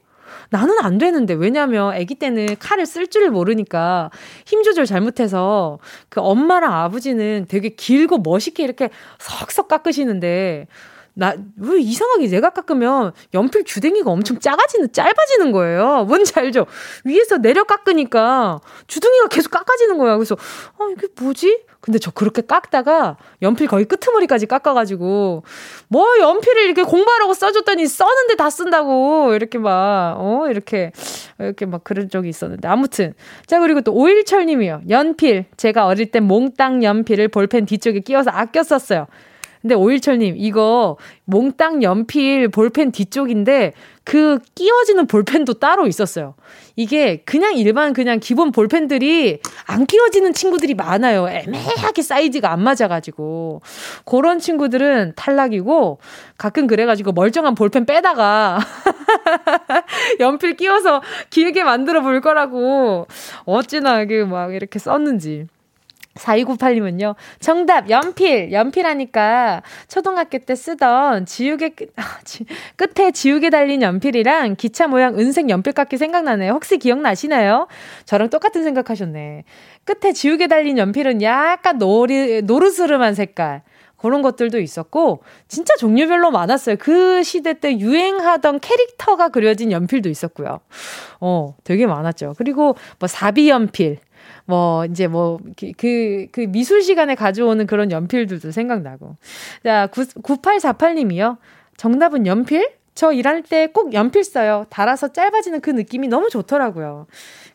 [0.51, 1.35] 나는 안 되는데.
[1.35, 4.11] 왜냐면 아기 때는 칼을 쓸 줄을 모르니까
[4.47, 10.67] 힘 조절 잘못해서 그 엄마랑 아버지는 되게 길고 멋있게 이렇게 석석 깎으시는데
[11.15, 16.05] 나, 왜 이상하게 내가 깎으면 연필 주댕이가 엄청 작아지는, 짧아지는 거예요.
[16.09, 16.67] 뭔지 알죠?
[17.05, 20.17] 위에서 내려 깎으니까 주둥이가 계속 깎아지는 거야.
[20.17, 20.37] 그래서,
[20.79, 21.65] 아, 이게 뭐지?
[21.81, 25.43] 근데 저 그렇게 깎다가 연필 거의 끄트머리까지 깎아가지고,
[25.89, 30.93] 뭐 연필을 이렇게 공부하라고 써줬더니 써는데 다 쓴다고, 이렇게 막, 어, 이렇게,
[31.39, 32.69] 이렇게 막 그런 적이 있었는데.
[32.69, 33.15] 아무튼.
[33.47, 34.83] 자, 그리고 또 오일철 님이요.
[34.89, 35.47] 연필.
[35.57, 39.07] 제가 어릴 때 몽땅 연필을 볼펜 뒤쪽에 끼워서 아껴 썼어요.
[39.63, 43.73] 근데 오일철님, 이거 몽땅 연필 볼펜 뒤쪽인데
[44.05, 46.35] 그 끼워지는 볼펜도 따로 있었어요.
[46.75, 51.29] 이게 그냥 일반 그냥 기본 볼펜들이 안 끼워지는 친구들이 많아요.
[51.29, 53.63] 애매하게 사이즈가 안 맞아가지고.
[54.05, 55.99] 그런 친구들은 탈락이고
[56.37, 58.59] 가끔 그래가지고 멀쩡한 볼펜 빼다가
[60.19, 63.07] 연필 끼워서 길게 만들어 볼 거라고
[63.45, 65.47] 어찌나 이게 막 이렇게 썼는지.
[66.15, 68.53] 4298님은요, 정답, 연필.
[68.53, 72.45] 연필하니까 초등학교 때 쓰던 지우개, 끝, 아, 지,
[72.77, 76.53] 끝에 지우개 달린 연필이랑 기차 모양 은색 연필깎이 생각나네요.
[76.53, 77.67] 혹시 기억나시나요?
[78.05, 79.45] 저랑 똑같은 생각하셨네.
[79.85, 83.63] 끝에 지우개 달린 연필은 약간 노리, 노르스름한 색깔.
[83.97, 86.75] 그런 것들도 있었고, 진짜 종류별로 많았어요.
[86.81, 90.59] 그 시대 때 유행하던 캐릭터가 그려진 연필도 있었고요.
[91.21, 92.35] 어, 되게 많았죠.
[92.37, 93.99] 그리고 뭐 사비 연필.
[94.47, 95.39] 뭐, 이제 뭐,
[95.77, 99.17] 그, 그 미술 시간에 가져오는 그런 연필들도 생각나고.
[99.65, 101.39] 자, 9, 9848님이요.
[101.77, 102.69] 정답은 연필?
[102.95, 104.67] 저 일할 때 꼭 연필 써요.
[104.69, 107.07] 달아서 짧아지는 그 느낌이 너무 좋더라고요.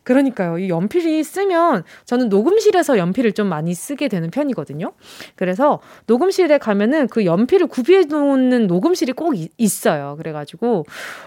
[0.08, 0.56] 그러니까요.
[0.58, 4.92] 이 연필이 쓰면 저는 녹음실에서 연필을 좀 많이 쓰게 되는 편이거든요.
[5.36, 10.14] 그래서 녹음실에 가면은 그 연필을 구비해 놓는 녹음실이 꼭 이, 있어요.
[10.16, 10.86] 그래가지고,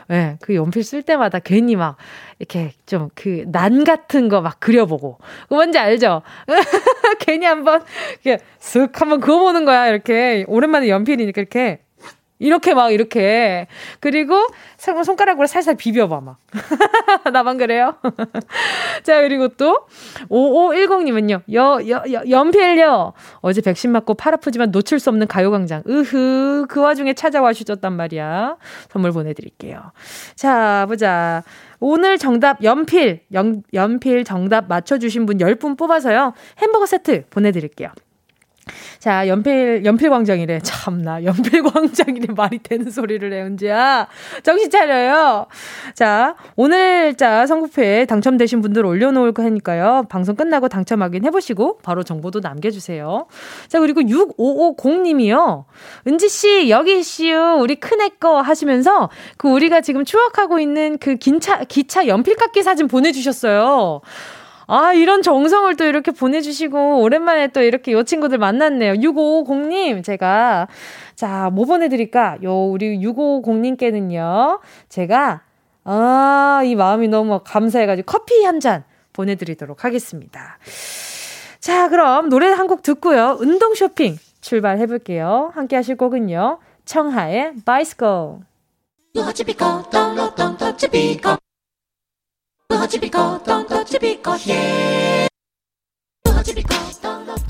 [0.09, 1.97] 예, 네, 그 연필 쓸 때마다 괜히 막
[2.39, 5.19] 이렇게 좀 그 난 같은 거 막 그려보고.
[5.47, 6.23] 그 뭔지 알죠?
[7.19, 7.83] 괜히 한번
[8.23, 9.87] 이렇게 슥 한번 그어보는 거야.
[9.87, 11.81] 이렇게 오랜만에 연필이니까 이렇게
[12.41, 13.67] 이렇게 막 이렇게.
[13.99, 16.37] 그리고 손가락으로 살살 비벼봐 막.
[17.31, 17.95] 나만 그래요?
[19.03, 19.85] 자, 그리고 또
[20.29, 21.43] 5510님은요.
[21.53, 23.13] 여, 여, 여, 연필요.
[23.41, 25.83] 어제 백신 맞고 팔 아프지만 놓칠 수 없는 가요광장.
[25.87, 26.65] 으흐.
[26.67, 28.57] 그 와중에 찾아와 주셨단 말이야.
[28.89, 29.91] 선물 보내드릴게요.
[30.35, 31.43] 자, 보자.
[31.79, 36.33] 오늘 정답 연필, 연, 연필 정답 맞춰주신 분 10분 뽑아서요.
[36.57, 37.89] 햄버거 세트 보내드릴게요.
[38.99, 40.59] 자, 연필, 연필광장이래.
[40.59, 42.33] 참나, 연필광장이래.
[42.35, 44.07] 말이 되는 소리를 해, 은지야.
[44.43, 45.47] 정신 차려요.
[45.95, 50.05] 자, 오늘, 자, 선곡표에 당첨되신 분들 올려놓을 거니까요.
[50.09, 53.25] 방송 끝나고 당첨 확인해보시고, 바로 정보도 남겨주세요.
[53.67, 55.65] 자, 그리고 6550님이요.
[56.07, 57.57] 은지씨, 여기씨요.
[57.59, 64.01] 우리 큰애 거 하시면서, 그 우리가 지금 추억하고 있는 그 기차, 기차 연필깎이 사진 보내주셨어요.
[64.73, 68.93] 아, 이런 정성을 또 이렇게 보내주시고, 오랜만에 또 이렇게 요 친구들 만났네요.
[68.93, 70.67] 6550님, 제가,
[71.15, 72.37] 자, 뭐 보내드릴까?
[72.43, 75.41] 요, 우리 6550님께는요, 제가,
[75.83, 80.57] 아, 이 마음이 너무 감사해가지고 커피 한 잔 보내드리도록 하겠습니다.
[81.59, 83.37] 자, 그럼 노래 한 곡 듣고요.
[83.41, 85.51] 운동 쇼핑 출발해볼게요.
[85.53, 86.59] 함께 하실 곡은요.
[86.85, 88.41] 청하의 바이스코.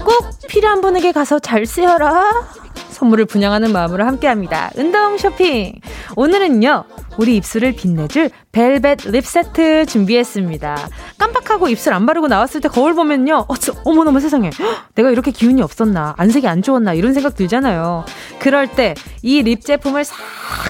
[0.04, 2.30] 꼭 필요한 분에게 가서 잘 쓰여라.
[2.90, 4.72] 선물을 분양하는 마음으로 함께합니다.
[4.76, 5.80] 운동 쇼핑.
[6.16, 6.84] 오늘은요,
[7.22, 10.90] 우리 입술을 빛내줄 벨벳 립 세트 준비했습니다.
[11.20, 13.54] 깜빡하고 입술 안 바르고 나왔을 때 거울 보면요, 어,
[13.86, 14.50] 어머너머 세상에,
[14.96, 18.06] 내가 이렇게 기운이 없었나, 안색이 안 좋았나, 이런 생각 들잖아요.
[18.40, 20.16] 그럴 때 이 립 제품을 싹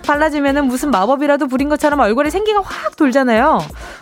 [0.03, 3.59] 발라주면은 무슨 마법이라도 부린 것처럼 얼굴에 생기가 확 돌잖아요.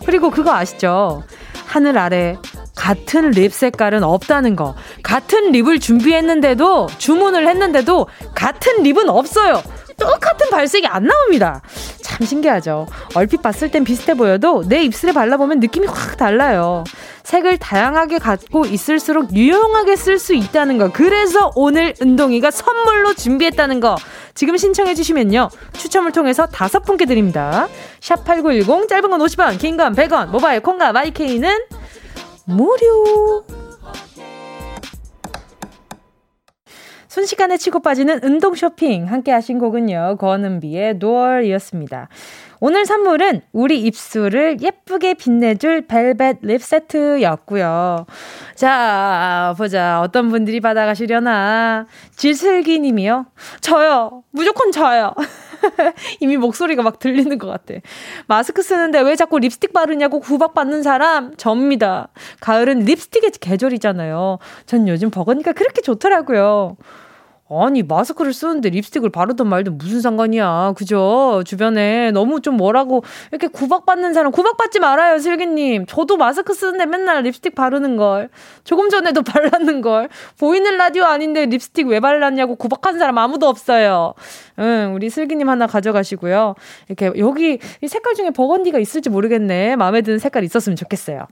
[0.08, 1.22] 그리고 그거 아시죠?
[1.68, 2.36] 하늘 아래
[2.76, 4.74] 같은 립 색깔은 없다는 거.
[5.04, 9.62] 같은 립을 준비했는데도, 주문을 했는데도, 같은 립은 없어요.
[10.00, 11.62] 똑같은 발색이 안 나옵니다.
[12.02, 12.88] 참 신기하죠.
[13.16, 16.84] 얼핏 봤을 땐 비슷해 보여도 내 입술에 발라보면 느낌이 확 달라요.
[17.24, 20.92] 색을 다양하게 갖고 있을수록 유용하게 쓸 수 있다는 거.
[20.92, 23.96] 그래서 오늘 은동이가 선물로 준비했다는 거.
[24.34, 25.50] 지금 신청해 주시면요.
[25.74, 27.68] 추첨을 통해서 다섯 분께 드립니다.
[28.00, 31.50] 샵8910 짧은 건 50원, 긴 건 100원, 모바일 콩과 마이케이는
[32.46, 33.46] 무료.
[37.10, 40.17] 순식간에 치고 빠지는 운동 쇼핑 함께 하신 곡은요.
[40.19, 42.08] 권은비의 노얼이었습니다.
[42.62, 48.06] 오늘 선물은 우리 입술을 예쁘게 빛내줄 벨벳 립 세트였고요.
[48.54, 50.02] 자, 보자.
[50.02, 51.88] 어떤 분들이 받아가시려나.
[52.15, 53.26] 질슬기 님이요.
[53.62, 54.24] 저요.
[54.32, 55.13] 무조건 저요.
[56.19, 57.80] 이미 목소리가 막 들리는 것 같아.
[58.28, 62.10] 마스크 쓰는데 왜 자꾸 립스틱 바르냐고 구박받는 사람 접니다.
[62.39, 64.39] 가을은 립스틱의 계절이잖아요.
[64.65, 66.78] 전 요즘 버거니까 그렇게 좋더라고요.
[67.52, 70.74] 아니, 마스크를 쓰는데 립스틱을 바르든 말든 무슨 상관이야.
[70.78, 71.42] 그죠?
[71.46, 75.88] 주변에 너무 좀 뭐라고 이렇게 구박받는 사람, 구박받지 말아요, 슬기님.
[75.88, 78.30] 저도 마스크 쓰는데 맨날 립스틱 바르는 걸.
[78.64, 80.10] 조금 전에도 발랐는 걸.
[80.38, 84.14] 보이는 라디오 아닌데 립스틱 왜 발랐냐고 구박한 사람 아무도 없어요.
[84.60, 86.54] 응, 우리 슬기님 하나 가져가시고요.
[86.88, 89.76] 이렇게 여기 이 색깔 중에 버건디가 있을지 모르겠네.
[89.76, 91.26] 마음에 드는 색깔 있었으면 좋겠어요.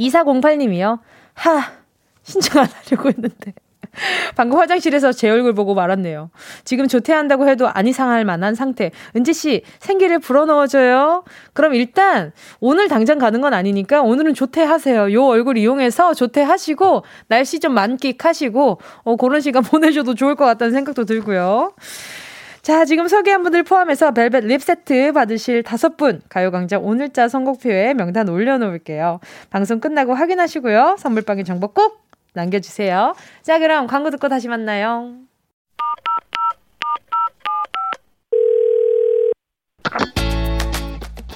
[0.00, 1.00] 2408님이요.
[1.34, 1.72] 하,
[2.22, 3.54] 신청 안 하려고 했는데.
[4.36, 6.30] 방금 화장실에서 제 얼굴 보고 말았네요.
[6.64, 8.90] 지금 조퇴한다고 해도 안 이상할 만한 상태.
[9.16, 11.24] 은지씨, 생기를 불어넣어줘요.
[11.52, 15.12] 그럼 일단, 오늘 당장 가는 건 아니니까 오늘은 조퇴하세요.
[15.12, 21.04] 요 얼굴 이용해서 조퇴하시고, 날씨 좀 만끽하시고, 어, 그런 시간 보내셔도 좋을 것 같다는 생각도
[21.04, 21.72] 들고요.
[22.64, 28.26] 자, 지금 소개한 분들 포함해서 벨벳 립 세트 받으실 다섯 분 가요광장 오늘자 선곡표에 명단
[28.30, 29.20] 올려놓을게요.
[29.50, 30.96] 방송 끝나고 확인하시고요.
[30.98, 32.03] 선물방에 정보 꼭
[32.34, 33.14] 남겨주세요.
[33.42, 35.14] 자, 그럼 광고 듣고 다시 만나요.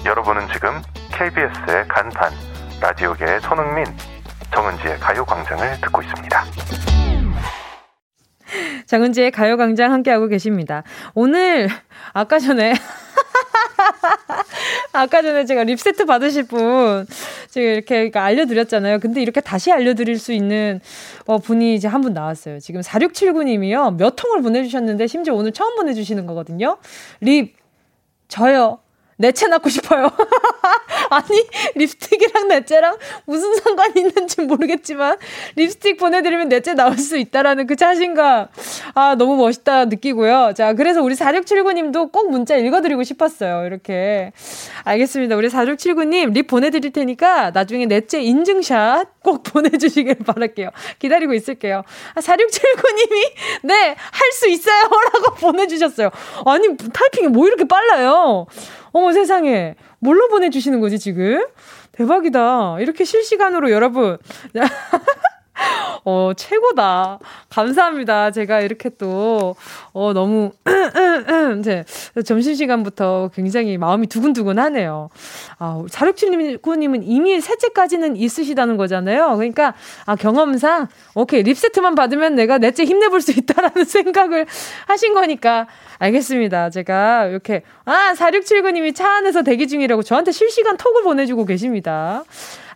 [0.05, 0.71] 여러분은 지금
[1.13, 2.33] KBS의 간판,
[2.81, 3.85] 라디오계의 손흥민,
[4.53, 6.45] 정은지의 가요광장을 듣고 있습니다.
[8.87, 10.83] 정은지의 가요광장 함께하고 계십니다.
[11.15, 11.69] 오늘,
[12.15, 12.73] 아까 전에,
[15.01, 17.07] 아까 전에 제가 립세트 받으실 분,
[17.51, 18.99] 제가 이렇게 알려드렸잖아요.
[18.99, 20.81] 근데 이렇게 다시 알려드릴 수 있는
[21.27, 22.61] 어, 분이 이제 한 분 나왔어요.
[22.61, 23.97] 지금 4679님이요.
[23.97, 26.79] 몇 통을 보내주셨는데, 심지어 오늘 처음 보내주시는 거거든요.
[27.21, 27.57] 립,
[28.29, 28.79] 저요.
[29.19, 30.11] 내채 낳고 싶어요.
[31.11, 35.17] 아니, 립스틱이랑 넷째랑 무슨 상관이 있는지 모르겠지만,
[35.57, 38.47] 립스틱 보내드리면 넷째 나올 수 있다라는 그 자신감.
[38.95, 40.53] 아, 너무 멋있다 느끼고요.
[40.57, 43.67] 자, 그래서 우리 4679님도 꼭 문자 읽어드리고 싶었어요.
[43.67, 44.33] 이렇게.
[44.85, 45.37] 알겠습니다.
[45.37, 50.71] 우리 4679님, 립 보내드릴 테니까 나중에 넷째 인증샷 꼭 보내주시길 바랄게요.
[50.99, 51.83] 기다리고 있을게요.
[52.15, 53.33] 아, 4679님이,
[53.65, 54.83] 네, 할 수 있어요.
[55.15, 56.11] 라고 보내주셨어요.
[56.47, 58.47] 아니, 타이핑이 뭐 이렇게 빨라요?
[58.99, 59.77] 어머 세상에.
[60.01, 61.47] 뭘로 보내주시는 거지, 지금?
[61.93, 62.81] 대박이다.
[62.81, 64.19] 이렇게 실시간으로 여러분.
[66.05, 67.19] 어, 최고다.
[67.51, 68.31] 감사합니다.
[68.31, 69.57] 제가 이렇게 또,
[69.93, 70.53] 어, 너무,
[71.59, 71.85] 이제,
[72.25, 75.11] 점심시간부터 굉장히 마음이 두근두근 하네요.
[75.59, 79.37] 아, 4679님은 이미 셋째까지는 있으시다는 거잖아요.
[79.37, 79.75] 그러니까,
[80.07, 84.47] 아, 경험상, 오케이, 립세트만 받으면 내가 넷째 힘내볼 수 있다라는 생각을
[84.87, 85.67] 하신 거니까,
[85.99, 86.71] 알겠습니다.
[86.71, 92.25] 제가 이렇게, 아, 4679님이 차 안에서 대기 중이라고 저한테 실시간 톡을 보내주고 계십니다.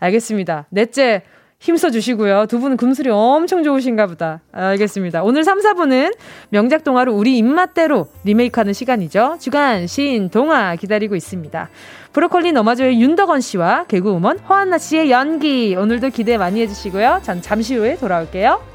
[0.01, 0.66] 알겠습니다.
[0.71, 1.23] 넷째,
[1.62, 2.46] 힘써 주시고요.
[2.46, 4.40] 두 분은 금술이 엄청 좋으신가 보다.
[4.51, 5.22] 알겠습니다.
[5.22, 6.12] 오늘 3, 4분은
[6.48, 9.37] 명작 동화를 우리 입맛대로 리메이크하는 시간이죠.
[9.38, 11.70] 주간 신 동화 기다리고 있습니다.
[12.12, 17.20] 브로콜리 너마저의 윤덕원 씨와 개그우먼 허한나 씨의 연기 오늘도 기대 많이 해주시고요.
[17.22, 18.72] 전 잠시 후에 돌아올게요.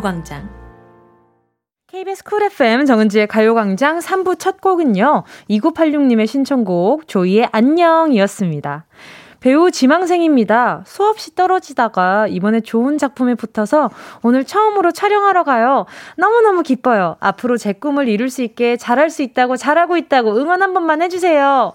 [0.00, 0.48] 가요광장.
[1.86, 5.24] KBS 쿨 FM 정은지의 가요광장 3부 첫 곡은요.
[5.50, 8.86] 2986님의 신청곡 조이의 안녕이었습니다.
[9.40, 10.82] 배우 지망생입니다.
[10.86, 13.90] 수없이 떨어지다가 이번에 좋은 작품에 붙어서
[14.22, 15.86] 오늘 처음으로 촬영하러 가요.
[16.16, 17.16] 너무너무 기뻐요.
[17.20, 21.72] 앞으로 제 꿈을 이룰 수 있게 잘할 수 있다고 잘하고 있다고 응원 한 번만 해주세요.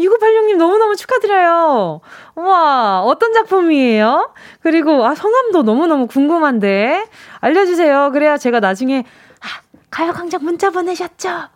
[0.00, 2.00] 2986님 너무너무 축하드려요.
[2.36, 4.32] 우와, 어떤 작품이에요?
[4.62, 7.06] 그리고, 아, 성함도 너무너무 궁금한데.
[7.40, 8.10] 알려주세요.
[8.12, 9.04] 그래야 제가 나중에,
[9.40, 9.46] 아,
[9.90, 11.48] 가요광장 문자 보내셨죠?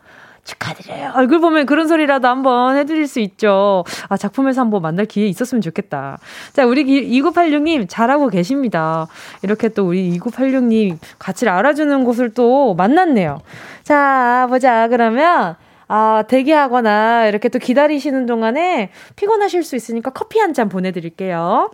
[0.44, 1.12] 축하드려요.
[1.14, 3.84] 얼굴 보면 그런 소리라도 한번 해드릴 수 있죠.
[4.08, 6.18] 아, 작품에서 한번 만날 기회 있었으면 좋겠다.
[6.52, 9.06] 자, 우리 2986님 잘하고 계십니다.
[9.42, 13.40] 이렇게 또 우리 2986님 가치를 알아주는 곳을 또 만났네요.
[13.82, 14.88] 자, 보자.
[14.88, 15.56] 그러면
[15.88, 21.70] 아, 대기하거나 이렇게 또 기다리시는 동안에 피곤하실 수 있으니까 커피 한 잔 보내드릴게요.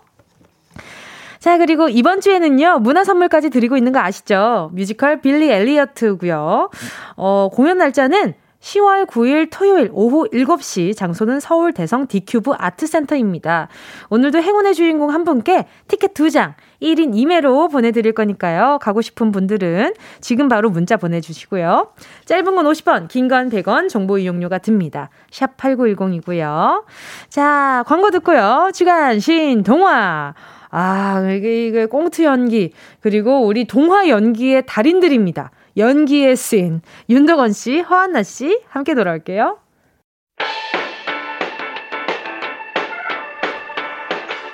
[1.39, 4.71] 자, 그리고 이번 주에는요, 문화 선물까지 드리고 있는 거 아시죠?
[4.75, 6.71] 뮤지컬 빌리 엘리어트고요.
[7.17, 13.69] 어, 공연 날짜는 10월 9일 토요일 오후 7시 장소는 서울 대성 디큐브 아트센터입니다.
[14.11, 18.79] 오늘도 행운의 주인공 한 분께 티켓 2장 1인 2매로 보내드릴 거니까요.
[18.81, 21.93] 가고 싶은 분들은 지금 바로 문자 보내주시고요.
[22.25, 25.11] 짧은 건 50원, 긴 건 100원, 정보 이용료가 듭니다.
[25.31, 26.85] 샵 8910이고요.
[27.29, 28.71] 자, 광고 듣고요.
[28.75, 30.35] 주간 신 동화.
[30.73, 35.51] 아, 이게, 이게 꽁트 연기, 그리고 우리 동화 연기의 달인들입니다.
[35.77, 36.81] 연기의 씬.
[37.09, 39.59] 윤덕원 씨, 허한나 씨, 함께 돌아올게요.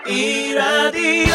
[0.08, 1.34] 이 라디오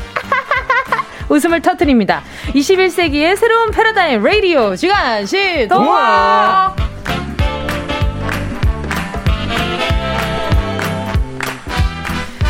[1.31, 2.23] 웃음을 터트립니다.
[2.53, 6.75] 21세기의 새로운 패러다임 라디오 시간 시동화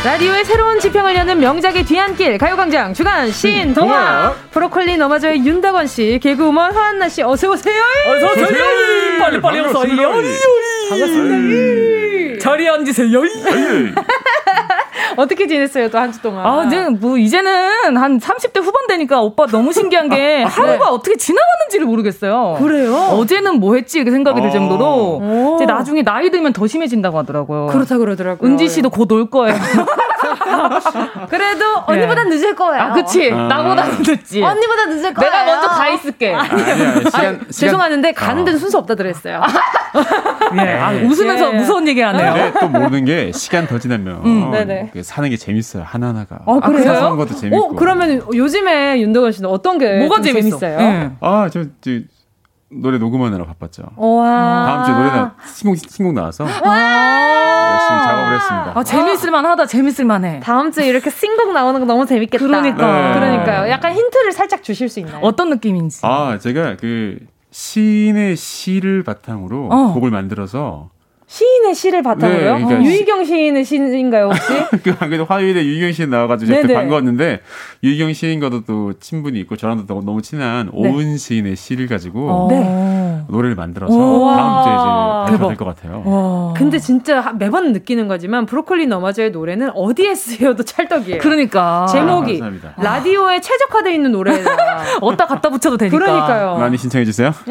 [0.04, 7.08] 라디오의 새로운 지평을 여는 명작의 뒤안길 가요광장 주간 신동화 브로콜리 너마저의 윤다건 씨 개그우먼 허한나
[7.08, 7.84] 씨 어서 오세요.
[8.08, 8.66] 어서 오세요.
[9.20, 10.12] 빨리 빨리 어서 오세요.
[10.90, 12.40] 반갑습니다.
[12.42, 13.22] 자리에 앉으세요.
[15.18, 16.46] 어떻게 지냈어요 또 한 주 동안?
[16.46, 20.92] 아, 이제 뭐 이제는 한 30대 후반 되니까 오빠 너무 신기한 게 하루가 네.
[20.92, 22.58] 어떻게 지나가는지를 모르겠어요.
[22.60, 22.96] 그래요?
[22.96, 24.52] 어제는 뭐 했지 이렇게 생각이 들 오.
[24.52, 27.68] 정도로 이제 나중에 나이 들면 더 심해진다고 하더라고요.
[27.68, 28.50] 그렇다 그러더라고요.
[28.50, 29.56] 은지 씨도 곧 올 거예요.
[31.30, 32.82] 그래도 언니보다 늦을 거예요.
[32.84, 33.30] 아, 그치.
[33.32, 33.36] 어.
[33.36, 34.42] 나보다 늦지.
[34.42, 35.32] 언니보다 늦을 거예요.
[35.32, 36.34] 내가 먼저 가 있을게.
[36.34, 39.42] 아니, 죄송한데 가는 데는 순서 없다 그랬어요.
[40.58, 40.78] 예.
[40.78, 41.58] 아, 웃으면서 예.
[41.58, 42.34] 무서운 얘기 하네요.
[42.34, 44.90] 근데 또 모르는 게 시간 더 지나면 음.
[44.92, 46.40] 그 사는 게 재밌어요 하나하나가.
[46.46, 46.84] 어, 그래요?
[46.84, 47.64] 사소한 것도 재밌고.
[47.64, 50.58] 어, 그러면 요즘에 윤덕원 씨는 어떤 게 뭐가 좀 재밌어?
[50.58, 50.80] 재밌어요?
[50.80, 51.12] 예.
[51.20, 51.92] 아저 저,
[52.74, 53.84] 노래 녹음하느라 바빴죠.
[53.98, 54.66] 와.
[54.66, 58.72] 다음 주에 노래 나 신곡 신곡 나와서 열심히 작업을 했습니다.
[58.76, 60.40] 아, 재밌을만 하다, 재밌을만 해.
[60.42, 62.44] 다음 주에 이렇게 신곡 나오는 거 너무 재밌겠다.
[62.46, 63.10] 그러니까.
[63.10, 63.14] 네.
[63.20, 63.70] 그러니까요.
[63.70, 65.20] 약간 힌트를 살짝 주실 수 있나요?
[65.22, 66.00] 어떤 느낌인지.
[66.04, 67.18] 아 제가 그
[67.52, 69.94] 시인의 시를 바탕으로 어.
[69.94, 70.90] 곡을 만들어서
[71.32, 72.58] 시인의 시를 바탕으로요?
[72.58, 74.42] 네, 그러니까 유희경 시인의 시인가요 혹시?
[74.84, 77.40] 그 그래도 화요일에 유희경 씨 나와가지고 제가 반가웠는데
[77.82, 83.24] 유희경 시인과도 또 친분이 있고 저랑도 너무, 너무 친한 오은 시인의 시를 가지고 네.
[83.30, 84.28] 노래를 만들어서 오.
[84.36, 85.24] 다음 주에 와.
[85.30, 86.54] 이제 발표될 것 같아요.
[86.58, 91.20] 근데 진짜 하- 매번 느끼는 거지만 브로콜리 너마저의 노래는 어디에 쓰여도 찰떡이에요.
[91.22, 91.86] 그러니까.
[91.90, 92.52] 제목이 아.
[92.84, 94.52] 라디오에 최적화되어 있는 노래다.
[95.00, 95.98] 어디다 갖다 붙여도 되니까.
[95.98, 96.58] 그러니까요.
[96.58, 97.32] 많이 신청해 주세요.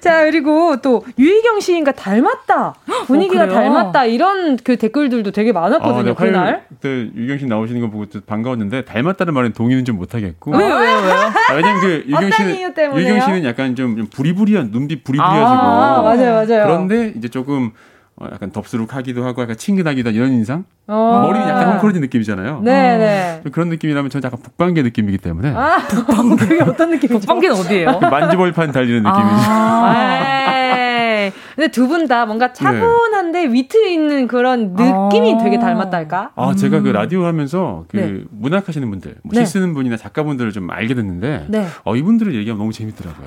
[0.00, 2.74] 자 그리고 또 유희경 시인과 닮았다
[3.06, 3.48] 분위기가 어?
[3.48, 6.44] 닮았다 이런 그 댓글들도 되게 많았거든요 네, 그날.
[6.46, 10.52] 화요일 때 유경 씨 나오시는 거 보고 또 반가웠는데 닮았다는 말은 동의는 좀 못 하겠고.
[10.52, 11.12] 왜요, 왜요, 왜요?
[11.50, 12.72] 아, 왜냐면 그 유경 씨는?
[12.96, 15.42] 유경 씨는 약간 좀, 좀 부리부리한 눈빛 부리부리하시고.
[15.42, 16.64] 아, 맞아요, 맞아요.
[16.66, 17.72] 그런데 이제 조금
[18.16, 20.64] 어, 약간 덥수룩하기도 하고 약간 친근하기도 한 이런 인상.
[20.88, 21.20] 어.
[21.26, 22.60] 머리는 약간 헝클어진 느낌이잖아요.
[22.62, 23.40] 네네.
[23.44, 27.20] 좀 그런 느낌이라면 저는 약간 북방계 느낌이기 때문에 아 북방계 어떤 느낌이죠?
[27.20, 27.98] 북방계는 어디예요?
[28.10, 29.34] 만지벌판 달리는 느낌이죠.
[29.50, 29.94] 아.
[29.94, 31.32] 에이.
[31.56, 35.38] 근데 두 분 다 뭔가 차분한데 위트 있는 그런 느낌이 아.
[35.42, 36.30] 되게 닮았달까?
[36.36, 38.20] 아, 제가 그 라디오 하면서 그 네.
[38.30, 39.44] 문학 하시는 분들, 뭐 네.
[39.44, 41.66] 시 쓰는 분이나 작가분들을 좀 알게 됐는데, 네.
[41.84, 43.26] 어, 이분들을 얘기하면 너무 재밌더라고요.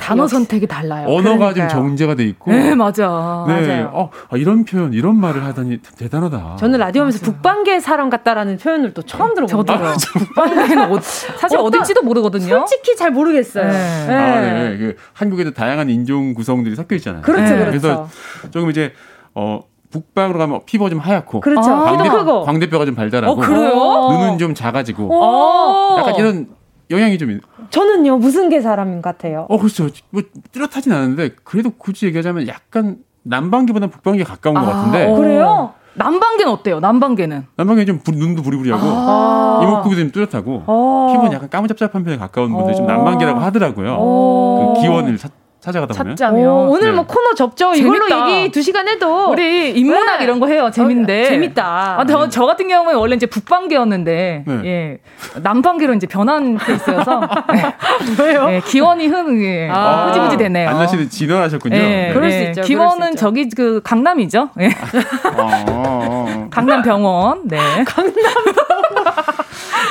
[0.00, 1.06] 단어 선택이 달라요.
[1.08, 1.68] 언어가 좀 그러니까요.
[1.68, 3.44] 정제가 돼 있고, 네, 맞아.
[3.46, 3.90] 네, 맞아요.
[3.92, 6.38] 어, 아, 이런 표현, 이런 말을 하다니 참 대단하다.
[6.56, 9.76] 저는 라디오 하면서 북방계 사람 같다라는 표현을 또 처음 들어보거든요.
[9.96, 10.26] 저도요.
[10.26, 12.46] 북방계는 어, 사실 어떤- 어딘지도 모르거든요.
[12.66, 13.64] 솔직히 잘 모르겠어요.
[13.70, 14.06] 네.
[14.06, 14.14] 네.
[14.14, 14.76] 아, 네.
[14.78, 17.22] 그 한국에도 다양한 인종 구성들이 섞여 있잖아요.
[17.22, 17.58] 그렇죠, 네.
[17.64, 17.70] 그렇죠.
[17.70, 18.08] 그래서
[18.50, 18.92] 조금 이제
[19.34, 21.70] 어 북방으로 가면 피부가 좀 하얗고, 그렇죠.
[21.70, 22.42] 아, 광대, 크고.
[22.44, 24.08] 광대뼈가 좀 발달하고, 어, 그래요?
[24.10, 25.96] 눈은 좀 작아지고, 어.
[25.98, 26.46] 약간 이런
[26.90, 27.40] 영향이 좀 있.
[27.70, 29.46] 저는요 무슨 계 사람 같아요?
[29.48, 29.88] 어, 그렇죠.
[30.10, 30.22] 뭐
[30.52, 35.14] 뚜렷하진 않은데 그래도 굳이 얘기하자면 약간 남방계보다 북방계 가까운 것 아, 같은데 어.
[35.16, 35.72] 그래요?
[35.94, 36.80] 남방계는 어때요?
[36.80, 37.46] 남방계는?
[37.56, 39.60] 남방계 좀 부- 눈도 부리부리하고 아.
[39.62, 41.08] 이목구비도 좀 뚜렷하고 어.
[41.12, 42.88] 피부는 약간 까무잡잡한 편에 가까운 분들이 좀 어.
[42.88, 43.96] 남방계라고 하더라고요.
[43.98, 44.74] 어.
[44.76, 45.28] 그 기원을 사-
[45.60, 46.16] 찾아가다 보면.
[46.16, 46.48] 찾자면.
[46.48, 46.92] 어, 오늘 네.
[46.92, 47.74] 뭐 코너 접죠.
[47.74, 48.30] 이걸로 재밌다.
[48.30, 50.24] 얘기 두 시간 해도 우리 인문학 네.
[50.24, 50.70] 이런 거 해요.
[50.72, 51.22] 재밌는데.
[51.22, 51.96] 어, 재밌다.
[51.98, 54.60] 아, 저, 저 같은 경우에 원래 이제 북방계였는데, 네.
[54.64, 54.98] 예.
[55.42, 57.28] 남방계로 이제 변한 케이스여서.
[58.22, 58.46] 왜요?
[58.50, 59.68] 예, 기원이 흥, 예.
[59.70, 60.06] 아.
[60.08, 60.68] 흐지부지 되네요.
[60.70, 61.76] 안나 씨는 진화하셨군요.
[61.76, 62.42] 예, 그럴 수 예.
[62.44, 63.18] 있죠, 기원은 있죠.
[63.18, 64.50] 저기 그 강남이죠.
[64.60, 64.66] 예.
[64.66, 66.48] 어, 어, 어.
[66.50, 67.42] 강남병원.
[67.48, 67.58] 네.
[67.84, 68.12] 강남.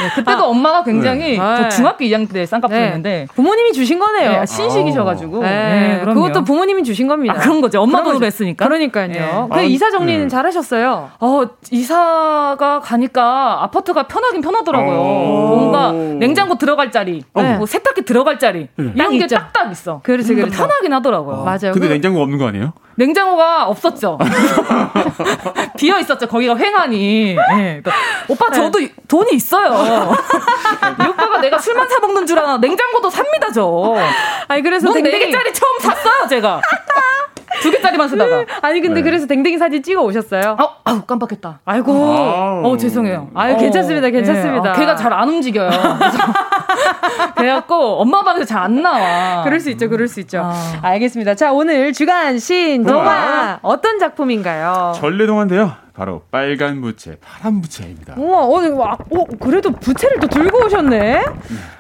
[0.02, 1.38] 네, 그때도 엄마가 굉장히 네.
[1.38, 3.28] 저 중학교 2학년 때 쌍꺼풀이었는데 네.
[3.36, 4.32] 부모님이 주신 거네요.
[4.42, 5.42] 네, 신식이셔가지고.
[5.44, 6.14] 네, 네.
[6.14, 7.34] 그것도 부모님이 주신 겁니다.
[7.36, 7.82] 아, 그런 거죠.
[7.82, 8.26] 엄마 돈으로.
[8.26, 8.66] 했으니까.
[8.66, 9.08] 그러니까요.
[9.08, 9.20] 네.
[9.50, 10.28] 그 아, 이사 정리는 네.
[10.28, 11.10] 잘하셨어요.
[11.20, 11.42] 어,
[11.72, 15.00] 이사가 가니까 아파트가 편하긴 편하더라고요.
[15.00, 15.56] 오.
[15.58, 17.58] 뭔가 냉장고 들어갈 자리, 네.
[17.58, 19.36] 뭐 세탁기 들어갈 자리, 딱 이런 게 있죠.
[19.36, 20.02] 딱딱 있어.
[20.04, 20.56] 그렇지, 그러니까.
[20.58, 21.44] 편하긴 하더라고요.
[21.44, 21.72] 맞아요.
[21.74, 22.74] 근데 그- 냉장고 없는 거 아니에요?
[22.96, 24.18] 냉장고가 없었죠.
[25.78, 26.28] 비어 있었죠.
[26.28, 27.36] 거기가 횡하니.
[27.36, 27.82] 네.
[27.84, 27.92] 그러니까
[28.28, 28.92] 오빠 저도 네.
[29.08, 30.14] 돈이 있어 요.
[31.04, 33.96] 이 오빠가 내가 술만 사 먹는 줄 아나 냉장고도 삽니다 저.
[34.48, 36.62] 아니 그래서 댕댕이 짜리 처음 샀어요 제가.
[37.62, 38.46] 두 개짜리만 쓰다가.
[38.62, 39.02] 아니 근데 네.
[39.04, 40.58] 그래서 댕댕이 사진 찍어 오셨어요?
[40.60, 41.60] 어, 아우 깜빡했다.
[41.66, 41.92] 아이고.
[41.92, 42.62] 아우.
[42.66, 43.30] 어 죄송해요.
[43.34, 44.62] 아유 어, 괜찮습니다, 괜찮습니다.
[44.64, 44.70] 네.
[44.70, 45.70] 어, 걔가 잘 안 움직여요.
[47.36, 49.44] 그래갖고 엄마 방에서 잘 안 나와.
[49.44, 50.42] 그럴 수 있죠, 그럴 수 있죠.
[50.44, 50.54] 아.
[50.82, 51.36] 알겠습니다.
[51.36, 54.94] 자 오늘 주간 신 동화 어떤 작품인가요?
[54.96, 55.72] 전래동화인데요.
[55.98, 58.14] 바로 빨간 부채, 파란 부채입니다.
[58.18, 61.26] 우와, 오늘 와, 어, 그래도 부채를 또 들고 오셨네.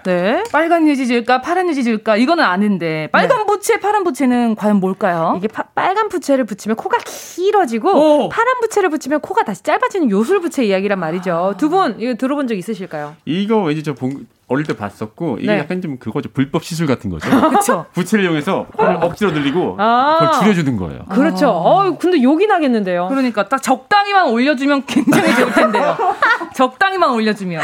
[0.05, 0.43] 네.
[0.51, 3.45] 빨간 유지질까, 파란 유지질까 이거는 아는데 빨간 네.
[3.45, 5.35] 부채, 파란 부채는 과연 뭘까요?
[5.37, 8.29] 이게 파, 빨간 부채를 붙이면 코가 길어지고 오.
[8.29, 11.51] 파란 부채를 붙이면 코가 다시 짧아지는 요술 부채 이야기란 말이죠.
[11.53, 11.57] 아.
[11.57, 13.15] 두분 이거 들어본 적 있으실까요?
[13.25, 15.59] 이거 왠지 저 본, 어릴 때 봤었고 이게 네.
[15.59, 17.29] 약간 좀 그거죠 불법 시술 같은 거죠.
[17.49, 17.85] 그렇죠.
[17.93, 18.99] 부채를 이용해서 코를 어.
[19.07, 21.05] 억지로 늘리고 아~ 그걸 줄여주는 거예요.
[21.09, 21.49] 그렇죠.
[21.49, 23.07] 어, 근데 욕이 나겠는데요.
[23.09, 25.97] 그러니까 딱 적당히만 올려주면 굉장히 좋을 텐데요.
[26.55, 27.61] 적당히만 올려주면.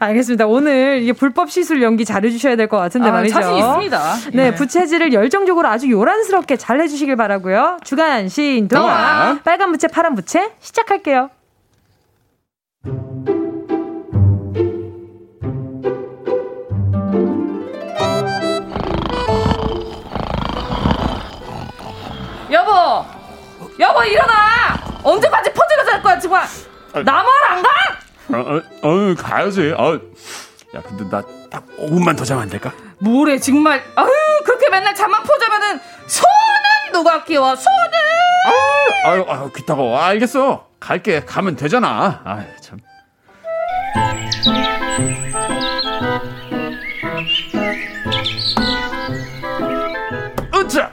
[0.00, 0.46] 알겠습니다.
[0.46, 3.32] 오늘 이게 불법 시술 연기 잘해주셔야 될 것 같은데 아, 말이죠.
[3.34, 4.14] 자신 있습니다.
[4.34, 4.54] 네, 예.
[4.54, 7.78] 부채질을 열정적으로 아주 요란스럽게 잘 해주시길 바라고요.
[7.84, 11.30] 주간 시인 동화 빨간 부채 파란 부채 시작할게요.
[23.78, 24.04] 여보!
[24.04, 24.74] 일어나!
[25.02, 26.42] 언제까지 퍼즐을 할 거야, 정말!
[26.92, 27.70] 아, 나만 안 가?
[28.28, 29.72] 어, 어, 어 가야지.
[29.76, 29.94] 어.
[30.74, 31.22] 야, 근데 나
[31.56, 32.72] 딱 5분만 더 자면 안 될까?
[32.98, 33.82] 뭐래, 정말.
[33.94, 34.08] 아유,
[34.44, 37.90] 그렇게 맨날 잠만 포자면은 손은 누가 키워, 손은!
[39.04, 39.98] 아유, 아유, 아유 귀따가워.
[39.98, 40.68] 알겠어.
[40.78, 41.24] 갈게.
[41.24, 42.20] 가면 되잖아.
[42.24, 42.78] 아유, 참.
[50.54, 50.90] 으쌰!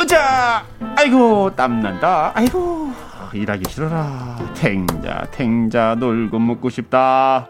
[0.00, 0.66] 으자!
[1.00, 2.32] 아이고, 땀난다.
[2.34, 2.92] 아이고,
[3.32, 4.36] 일하기 싫어라.
[4.54, 7.48] 탱자, 탱자, 놀고 먹고 싶다.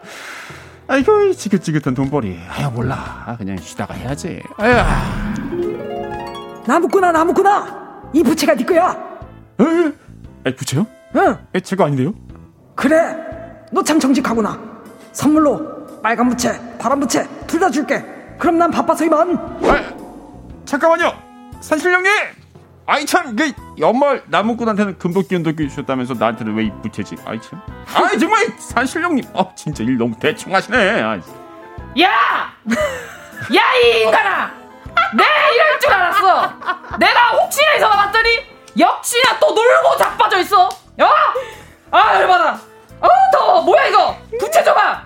[0.87, 2.39] 아이고, 지긋지긋한 돈벌이.
[2.49, 3.35] 아유, 몰라.
[3.37, 4.41] 그냥 쉬다가 해야지.
[4.55, 4.73] 아유.
[6.65, 8.11] 나무꾼아, 나무꾼아!
[8.13, 8.95] 이 부채가 네 거야!
[9.59, 10.49] 에?
[10.49, 10.87] 에, 부채요?
[11.17, 11.37] 응.
[11.53, 12.13] 에, 제거 아닌데요?
[12.75, 12.97] 그래!
[13.73, 14.57] 너 참 정직하구나.
[15.11, 18.01] 선물로 빨간 부채, 파란 부채 둘 다 줄게.
[18.39, 19.35] 그럼 난 바빠서 이만.
[19.37, 19.93] 아,
[20.63, 21.11] 잠깐만요.
[21.59, 22.09] 산실령님!
[22.91, 27.15] 아이 참, 그 연말 나무꾼한테는 금도끼 은도끼 주셨다면서 나한테는 왜이 부채지?
[27.25, 27.61] 아이 참.
[27.95, 30.99] 아이 정말 산실령님, 어 진짜 일 너무 대충 하시네.
[30.99, 31.17] 야,
[33.55, 34.51] 야 이 인간아,
[35.15, 36.53] 내가 이럴 줄 알았어.
[36.99, 38.29] 내가 혹시나 해서 봤더니
[38.77, 40.67] 역시나 또 놀고 자빠져 있어.
[40.99, 41.09] 야,
[41.91, 42.59] 아 열받아.
[42.99, 43.61] 어 더워.
[43.61, 44.17] 뭐야 이거?
[44.37, 45.01] 부채 줘봐.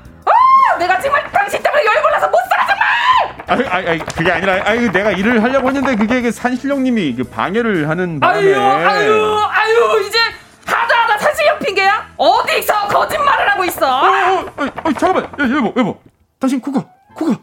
[0.71, 3.73] 아, 내가 정말 당신 때문에 열불나서 못 살아 정말.
[3.73, 8.19] 아이, 아이, 그게 아니라, 아이, 내가 일을 하려고 했는데 그게 그 산신령님이 그 방해를 하는
[8.19, 8.55] 바람에.
[8.55, 10.19] 아유, 아유, 아유, 이제
[10.65, 12.09] 하다 하다 산신령 핑계야?
[12.17, 13.87] 어디서 거짓말을 하고 있어?
[13.87, 15.99] 어, 어, 어, 어 잠깐만, 야, 여보, 여보,
[16.39, 17.37] 당신 코가, 코가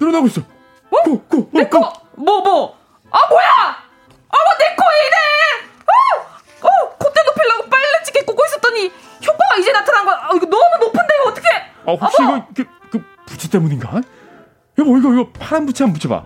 [0.00, 0.40] 늘어나고 있어.
[0.40, 0.96] 어?
[1.04, 1.78] 코, 코, 내 코,
[2.16, 2.76] 뭐, 뭐?
[3.10, 3.48] 아, 뭐야?
[4.28, 5.16] 아, 뭐내 코에 이래?
[5.86, 8.92] 어, 어, 콧대 높이려고 빨래 찍게 꽂고 있었더니
[9.26, 10.16] 효과가 이제 나타난 거야.
[10.16, 11.34] 아, 이거 너무 높은데 이거
[12.00, 14.00] 아, 혹시 이거 그, 그 부채 때문인가?
[14.78, 16.24] 여보 이거 이거 파란 부채 한번 붙여봐.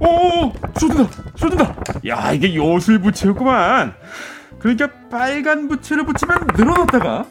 [0.00, 1.76] 오, 쏟는다, 쏟는다.
[2.08, 3.94] 야 이게 요술 부채였구만.
[4.58, 7.24] 그러니까 빨간 부채를 붙이면 늘어났다가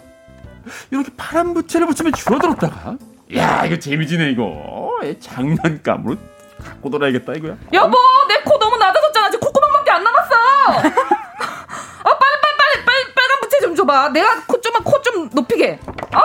[0.91, 2.97] 이렇게 파란 부채를 붙이면 줄어들었다가.
[3.35, 4.89] 야 이거 재미지네 이거.
[5.19, 6.15] 장난감으로
[6.63, 7.57] 갖고 놀아야겠다 이거야.
[7.73, 7.97] 여보
[8.27, 9.29] 내 코 너무 낮아졌잖아.
[9.31, 10.35] 지금 콧구멍밖에 안 남았어.
[10.75, 14.09] 아 빨리 빨리 빨리 빨리 빨간 부채 좀 줘봐.
[14.09, 15.79] 내가 코 좀만 코 좀 높이게.
[16.11, 16.21] 아.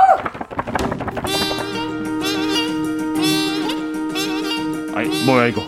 [4.95, 5.63] 아이 뭐야 이거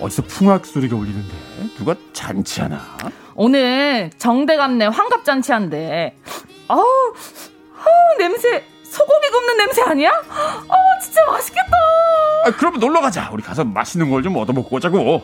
[0.00, 1.34] 어디서 풍악 소리가 울리는데
[1.76, 2.80] 누가 잔치하나?
[3.34, 6.16] 오늘 정대감네 환갑 잔치한데
[6.68, 10.10] 아우 아우 냄새 소고기 굽는 냄새 아니야?
[10.10, 11.76] 아 진짜 맛있겠다.
[12.46, 13.28] 아 그럼 놀러 가자.
[13.32, 15.22] 우리 가서 맛있는 걸 좀 얻어 먹고 오자고.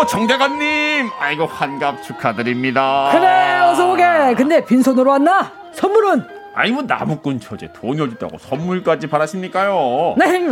[0.00, 3.10] 아이고 정대감님, 아이고 환갑 축하드립니다.
[3.12, 4.34] 그래 어서 오게.
[4.34, 5.52] 근데 빈손으로 왔나?
[5.74, 6.26] 선물은?
[6.54, 10.14] 아니 뭐 나무꾼 처제 돈이 어딨다고 선물까지 바라십니까요?
[10.16, 10.42] 네.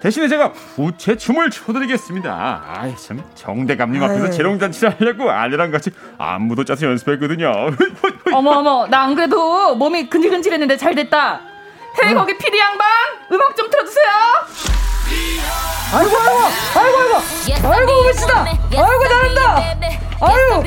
[0.00, 2.62] 대신에 제가 부채 춤을 춰드리겠습니다.
[2.66, 7.52] 아이 참 정대감님 앞에서 재롱잔치를 하려고 아내랑 같이 안무도 짜서 연습했거든요.
[8.32, 11.40] 어머 어머 나 안 그래도 몸이 근질근질했는데 잘 됐다.
[12.02, 12.16] 헤이 어.
[12.16, 12.86] 거기 피디 양반
[13.30, 14.85] 음악 좀 틀어주세요.
[15.92, 16.40] 아이고 아이고
[16.74, 17.14] 아이고 아이고
[17.72, 18.44] 아이고 씨다.
[18.44, 19.40] 아이고 잘한다.
[20.18, 20.62] 아유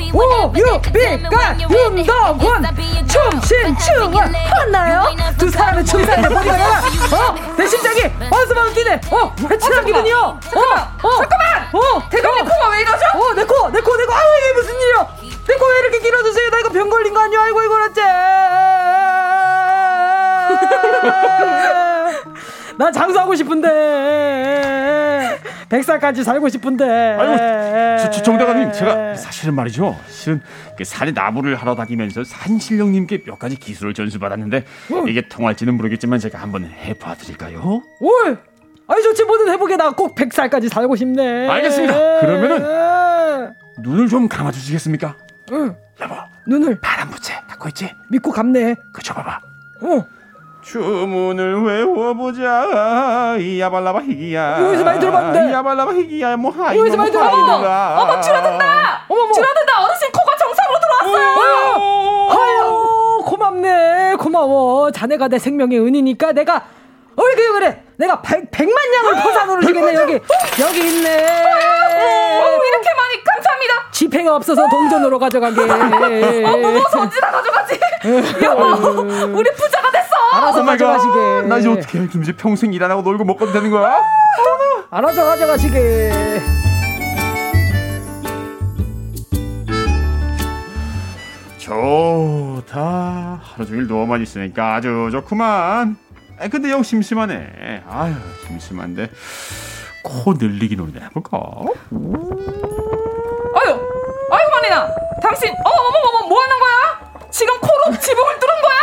[1.68, 2.64] 우유비가 윤덕원
[3.08, 4.94] 춤신춤을 하나요?
[5.36, 7.34] 두 사람의 춤 사이에 머리가 나가 어?
[7.56, 8.00] 내 심장이
[8.30, 9.34] 어스만 뛰네 어?
[9.50, 10.38] 회칠한 기분이요 어?
[11.02, 11.16] 어?
[11.18, 12.08] 잠깐만 어?
[12.10, 13.04] 대감님 코가 왜 이러죠?
[13.14, 13.32] 어?
[13.34, 15.06] 내코내코 내코 아유 이게 무슨 일이야
[15.48, 18.02] 내 코 왜 이렇게 길어졌어요 나 이거 병 걸린 거 아니야 아이고 이거 어째
[22.80, 23.68] 난 장사하고 싶은데.
[25.68, 26.84] 백살까지 살고 싶은데.
[27.20, 29.98] 아이고 정대가님 제가 사실은 말이죠.
[30.08, 30.40] 실은
[30.78, 35.04] 그 산에 나무를 하러 다니면서 산신령님께 몇 가지 기술을 전수받았는데 어.
[35.06, 37.82] 이게 통할지는 모르겠지만 제가 한번 해봐 드릴까요?
[38.00, 38.38] 올
[38.88, 41.48] 아니 좋지 뭐든 해보게 나 꼭 백살까지 살고 싶네.
[41.50, 42.20] 알겠습니다.
[42.20, 45.16] 그러면은 눈을 좀 감아주시겠습니까?
[45.52, 45.76] 응.
[46.00, 46.14] 여보
[46.46, 46.80] 눈을.
[46.80, 47.92] 파란 부채 갖고 있지?
[48.08, 49.40] 믿고 감네 그 줘봐봐.
[49.82, 50.04] 어
[50.62, 53.36] 주문을 외워보자.
[53.38, 54.62] 이야발라바 희기야.
[54.66, 55.50] 여기서 많이 들어봤는데.
[55.50, 56.36] 이야발라바 희기야.
[56.36, 57.66] 뭐 하이 여기서 많이 들어봤는데.
[57.66, 59.04] 어머 줄어든다.
[59.08, 59.32] 어머머.
[59.32, 59.84] 줄어든다.
[59.84, 61.28] 어르신 코가 정상으로 돌아왔어요.
[62.30, 64.16] 아유 고맙네.
[64.18, 64.90] 고마워.
[64.90, 66.62] 자네가 내 생명의 은인이니까 내가
[67.20, 67.82] 어 그래 그래.
[67.96, 70.12] 내가 백, 백만 양을 포상으로 주겠네 여기.
[70.60, 71.16] 여기 있네.
[71.16, 73.90] 어, 이렇게 많이 감사합니다.
[73.92, 75.60] 지폐가 없어서 동전으로 가져가게.
[76.44, 77.78] 어, 무거워서 언제나 가져가지.
[78.42, 79.02] 여보
[79.36, 80.08] 우리 부자가 됐어.
[80.32, 81.12] 알아서 가져가시게.
[81.18, 82.08] 아, 나 이제 어떻게 해?
[82.22, 84.00] 이제 평생 일 안 하고 놀고 먹고도 되는 거야?
[84.90, 86.40] 알아서 가져가시게.
[91.58, 93.40] 좋다.
[93.42, 95.96] 하루 종일 누워만 있으니까 아주 좋구만
[96.40, 97.82] 아 근데 영 심심하네.
[97.88, 98.14] 아유
[98.46, 99.10] 심심한데.
[100.02, 101.36] 코 늘리기 놀이나 해볼까?
[103.54, 103.80] 아유
[104.32, 104.88] 아유 마니나
[105.22, 107.28] 당신 어머머머머 뭐 하는 거야?
[107.30, 108.80] 지금 코로 지붕을 뚫은 거야?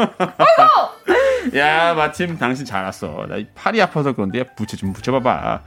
[0.38, 1.58] 아이고!
[1.58, 3.24] 야 마침 당신 잘 왔어.
[3.28, 5.62] 나이 팔이 아파서 그런데 부채 좀 붙여봐봐.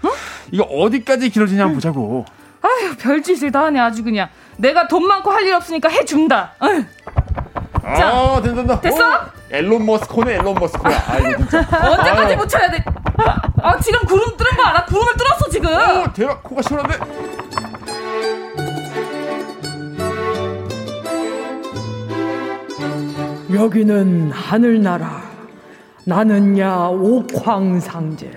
[0.52, 2.26] 이거 어디까지 길어지냐 한번 보자고.
[2.62, 4.30] 아유 별짓을 다 하네 아주 그냥.
[4.58, 6.54] 내가 돈 많고 할 일 없으니까 해준다.
[6.60, 6.84] 아유,
[7.84, 8.98] 자, 어 된다 된다 됐어?
[8.98, 9.10] 오,
[9.52, 12.38] 앨런 머스코네 앨런 머스코야 아이고 진짜 언제까지 아유.
[12.38, 12.84] 붙여야 돼?
[13.62, 14.86] 아 지금 구름 뚫은 거 알아?
[14.86, 15.70] 구름을 뚫었어 지금.
[15.70, 16.98] 오 대박 코가 시원한데
[23.54, 25.22] 여기는 하늘나라
[26.06, 28.32] 나는 야 옥황상제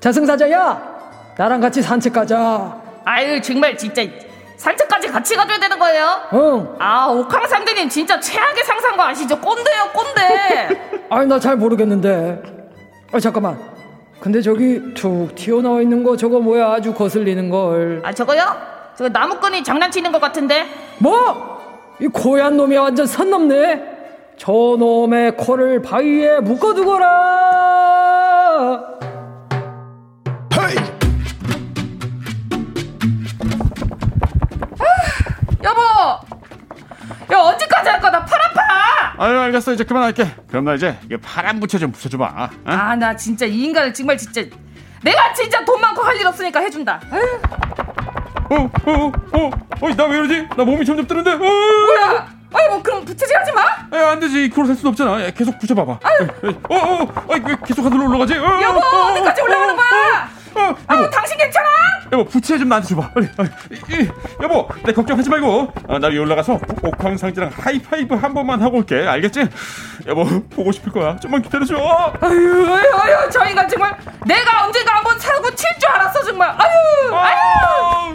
[0.00, 0.92] 자승사자야
[1.38, 4.02] 나랑 같이 산책 가자 아유 정말 진짜
[4.66, 6.20] 산책까지 같이 가줘야 되는 거예요?
[6.32, 9.36] 응아 옥황상대님 진짜 최악의 상상 거 아시죠?
[9.40, 11.02] 꼰대요 꼰대.
[11.10, 12.40] 아니 나 잘 모르겠는데
[13.12, 13.58] 아 잠깐만
[14.20, 18.42] 근데 저기 툭 튀어나와 있는 거 저거 뭐야 아주 거슬리는 걸 아 저거요?
[18.96, 20.66] 저거 나무꾼이 장난치는 것 같은데.
[20.98, 21.96] 뭐?
[22.00, 23.82] 이 고얀 놈이 완전 선 넘네
[24.36, 27.71] 저놈의 코를 바위에 묶어두거라
[39.22, 42.48] 아유 알겠어 이제 그만할게 그럼 나 이제 이게 파란 부채 좀 붙여줘봐 어?
[42.64, 44.42] 아나 진짜 이 인간을 정말 진짜
[45.00, 47.00] 내가 진짜 돈 많고 할 일 없으니까 해준다.
[47.10, 47.40] 아유,
[48.50, 49.50] 어, 어, 어,
[49.80, 50.48] 어, 나왜 이러지?
[50.56, 51.32] 나 몸이 점점 뜨는데.
[51.32, 52.28] 어, 뭐야?
[52.52, 53.62] 아이고 그럼 부채질 하지 마.
[53.98, 54.48] 야, 안 되지.
[54.50, 55.24] 그걸 할 수는 없잖아.
[55.24, 55.92] 야, 계속 붙여봐봐.
[55.92, 55.98] 어,
[56.68, 58.34] 어, 어, 왜 계속 하늘로 올라가지?
[58.34, 60.28] 어, 여보 어, 어, 어디까지 어, 올라가는 거야?
[60.54, 61.68] 어, 여보, 당신 괜찮아?
[62.12, 63.10] 여보, 부채 좀 나한테 줘봐.
[63.12, 63.26] 빨리.
[63.38, 64.08] 아, 이, 이,
[64.42, 65.72] 여보, 내 걱정하지 말고.
[65.88, 69.06] 아, 나 위에 올라가서 옥황상제랑 하이파이브 한 번만 하고 올게.
[69.06, 69.48] 알겠지?
[70.06, 71.16] 여보, 보고 싶을 거야.
[71.16, 71.74] 좀만 기다려줘.
[72.20, 73.96] 아유 아유 아유 저 인간 정말
[74.26, 76.50] 내가 언젠가 한번 사고 칠 줄 알았어 정말.
[76.50, 78.14] 아유 아유.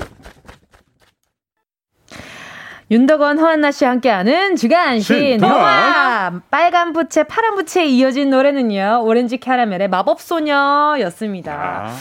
[2.89, 5.51] 윤덕원, 허한나 씨와 함께하는 주간 신 신동아.
[5.53, 11.51] 동화 빨간 부채, 파란 부채에 이어진 노래는요 오렌지 캐러멜의 마법소녀였습니다.
[11.53, 11.97] 아.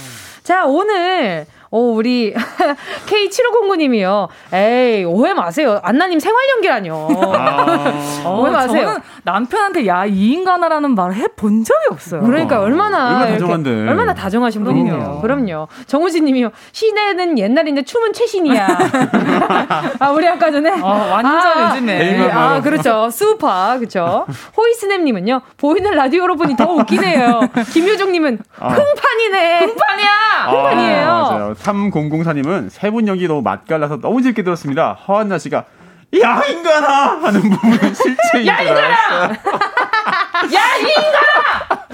[0.46, 1.44] 자 오늘
[1.76, 2.32] 오, 우리
[3.06, 4.28] K7509님이요.
[4.54, 5.78] 에이 오해 마세요.
[5.82, 7.08] 안나님 생활 연기라뇨.
[7.36, 8.28] 아.
[8.30, 8.86] 오해 마세요.
[8.86, 12.22] 저는 남편한테 야 이 인간아라는 말을 해본 적이 없어요.
[12.22, 13.70] 그러니까 얼마나 얼마나 이렇게 다정한데.
[13.88, 15.18] 얼마나 다정하신 분이네요.
[15.20, 15.66] 그럼요.
[15.86, 16.50] 정우진 님이요.
[16.72, 18.66] 시내는 옛날인데 춤은 최신이야.
[19.98, 22.00] 아 우리 아까 전에 아, 완전 요즘에.
[22.22, 22.60] 에이마 아.
[22.62, 23.10] 그렇죠.
[23.10, 24.26] 수파 그렇죠.
[24.56, 25.40] 호이스냅 님은요.
[25.58, 27.40] 보이는 라디오로 보니 더 웃기네요.
[27.72, 29.58] 김효정 님은 흥판이네.
[29.66, 30.10] 흥판이야.
[30.48, 31.54] 흥판이에요.
[31.68, 31.90] 아, 맞아요.
[31.90, 34.92] 3004님은 세 분 연기 너무 맛깔나서 너무 재밌게 들었습니다.
[34.92, 35.64] 허한나 씨가
[36.22, 39.36] 야 인간아 하는 부분은 실제 야, 인간 알았어요.
[40.54, 41.86] 야 이 인간아.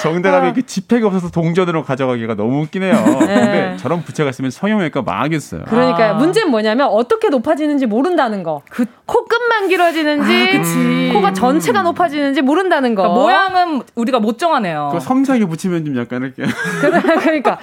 [0.00, 2.92] 정대감이 이렇게 지폐가 없어서 동전으로 가져가기가 너무 웃기네요.
[2.94, 3.26] 네.
[3.26, 5.64] 근데 저런 부채가 있으면 성형외과 망하겠어요.
[5.64, 6.12] 그러니까요.
[6.12, 6.14] 아.
[6.14, 8.62] 문제는 뭐냐면 어떻게 높아지는지 모른다는 거.
[8.70, 11.12] 그 코끝만 길어지는지, 아.
[11.12, 13.02] 코가 전체가 높아지는지 모른다는 거.
[13.02, 14.90] 그러니까 모양은 우리가 못 정하네요.
[14.92, 16.44] 그 섬상에 붙이면 좀 약간 이렇게.
[17.20, 17.58] 그러니까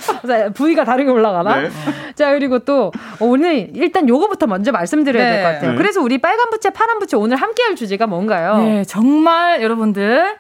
[0.54, 1.62] 부위가 다르게 올라가나?
[1.62, 1.70] 네.
[2.16, 5.44] 자 그리고 또 오늘 일단 요거부터 먼저 말씀드려야 될 네.
[5.44, 5.72] 것 같아요.
[5.72, 5.78] 네.
[5.78, 8.58] 그래서 우리 빨간 부채, 파란 부채 오늘 함께 할 주제가 뭔가요?
[8.58, 10.38] 네, 정말 여러분들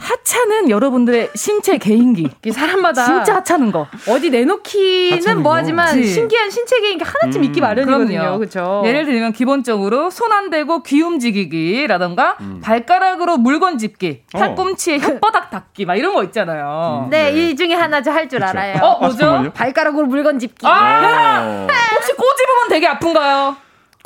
[0.00, 2.30] 하찮은 여러분들의 신체 개인기.
[2.52, 3.88] 사람마다 진짜 하찮은 거.
[4.08, 5.92] 어디 내놓기는 뭐하지만.
[5.96, 6.06] 그치.
[6.06, 7.44] 신기한 신체 개인기 하나쯤 음.
[7.46, 8.38] 있기 마련이거든요.
[8.38, 8.82] 그렇죠.
[8.86, 14.38] 예를 들면 기본적으로 손 안 대고 귀 움직이기라던가 발가락으로 물건 짚기, 어.
[14.38, 17.08] 팔꿈치에 혓바닥 닦기 막 이런 거 있잖아요.
[17.10, 18.44] 네, 이 중에 하나 저 할 줄.
[18.44, 18.76] 알아요.
[18.80, 19.18] 어, 뭐죠?
[19.18, 19.50] 정말요?
[19.52, 20.64] 발가락으로 물건 짚기.
[20.64, 21.40] 아!
[21.42, 21.66] 어.
[21.96, 23.56] 혹시 꼬집으면 되게 아픈가요?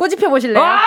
[0.03, 0.61] 꼬집혀 보실래요?
[0.61, 0.81] 아!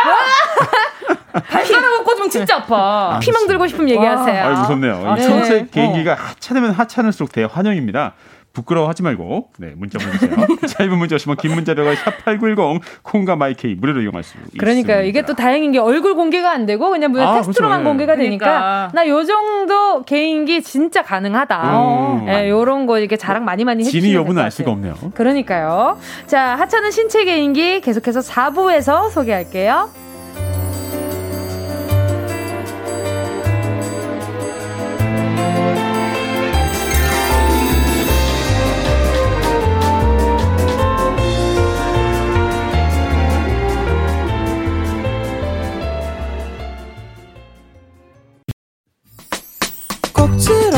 [1.39, 3.17] 발가락으로 꽂으면 진짜 아파.
[3.21, 4.43] 피멍 들고 싶으면 얘기하세요.
[4.43, 5.03] 아유, 무섭네요.
[5.05, 5.27] 아, 이 네.
[5.27, 8.13] 전체 개인기가 하찮으면 하찮을수록 대환영입니다.
[8.55, 10.35] 부끄러워하지 말고 네 문자 보내주세요.
[10.67, 14.57] 짧은 문자 오시면 긴 문자료가 샵8910 콩과 마이케이 무료로 이용할 수 있습니다.
[14.59, 15.03] 그러니까요.
[15.03, 17.89] 이게 또 다행인 게 얼굴 공개가 안 되고 그냥 무슨 아, 텍스트로만 그렇죠.
[17.89, 18.45] 공개가 그러니까.
[18.45, 21.79] 되니까 나 요 정도 개인기 진짜 가능하다.
[22.23, 22.27] 음.
[22.29, 24.91] 예, 요런 거 이렇게 자랑 많이 많이 해주시면 진위 여부는 알 수가 같아요.
[24.93, 25.11] 없네요.
[25.13, 25.99] 그러니까요.
[26.25, 29.89] 자, 하찮은 신체 개인기 계속해서 4부에서 소개할게요.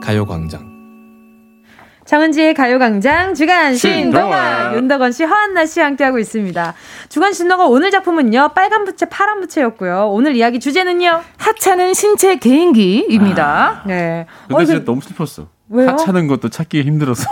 [0.00, 0.70] 가요광장.
[2.06, 4.72] 정은지의 가요광장 주간 신동아.
[4.74, 6.74] 윤덕원 씨, 허한나 씨 함께하고 있습니다.
[7.08, 10.08] 주간 신동아 오늘 작품은요 빨간 부채, 파란 부채였고요.
[10.10, 11.20] 오늘 이야기 주제는요.
[11.38, 13.82] 하찮은 신체 개인기입니다.
[13.86, 14.26] 네.
[14.48, 15.46] 근데 어, 진짜 그- 너무 슬펐어.
[15.68, 15.90] 왜요?
[15.90, 17.24] 하찮은 것도 찾기 힘들어서.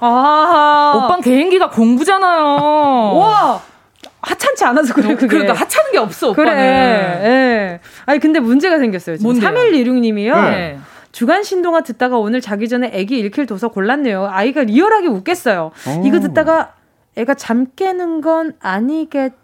[0.00, 2.44] 아, 오빠 개인기가 공부잖아요.
[3.16, 3.60] 와
[4.22, 5.26] 하찮지 않아서 그래 그게.
[5.26, 6.50] 그러니까 하찮은 게 없어, 그래.
[6.52, 6.62] 오빠는.
[7.24, 7.80] 예.
[8.06, 9.16] 아니 근데 문제가 생겼어요.
[9.16, 9.50] 지금 뭔데요?
[9.50, 10.34] 3116님이요.
[10.50, 10.78] 네.
[11.12, 14.28] 주간 신동아 듣다가 오늘 자기 전에 애기 읽힐 도서 골랐네요.
[14.30, 15.72] 아이가 리얼하게 웃겠어요.
[15.88, 16.06] 오.
[16.06, 16.74] 이거 듣다가
[17.16, 19.34] 애가 잠 깨는 건 아니겠죠?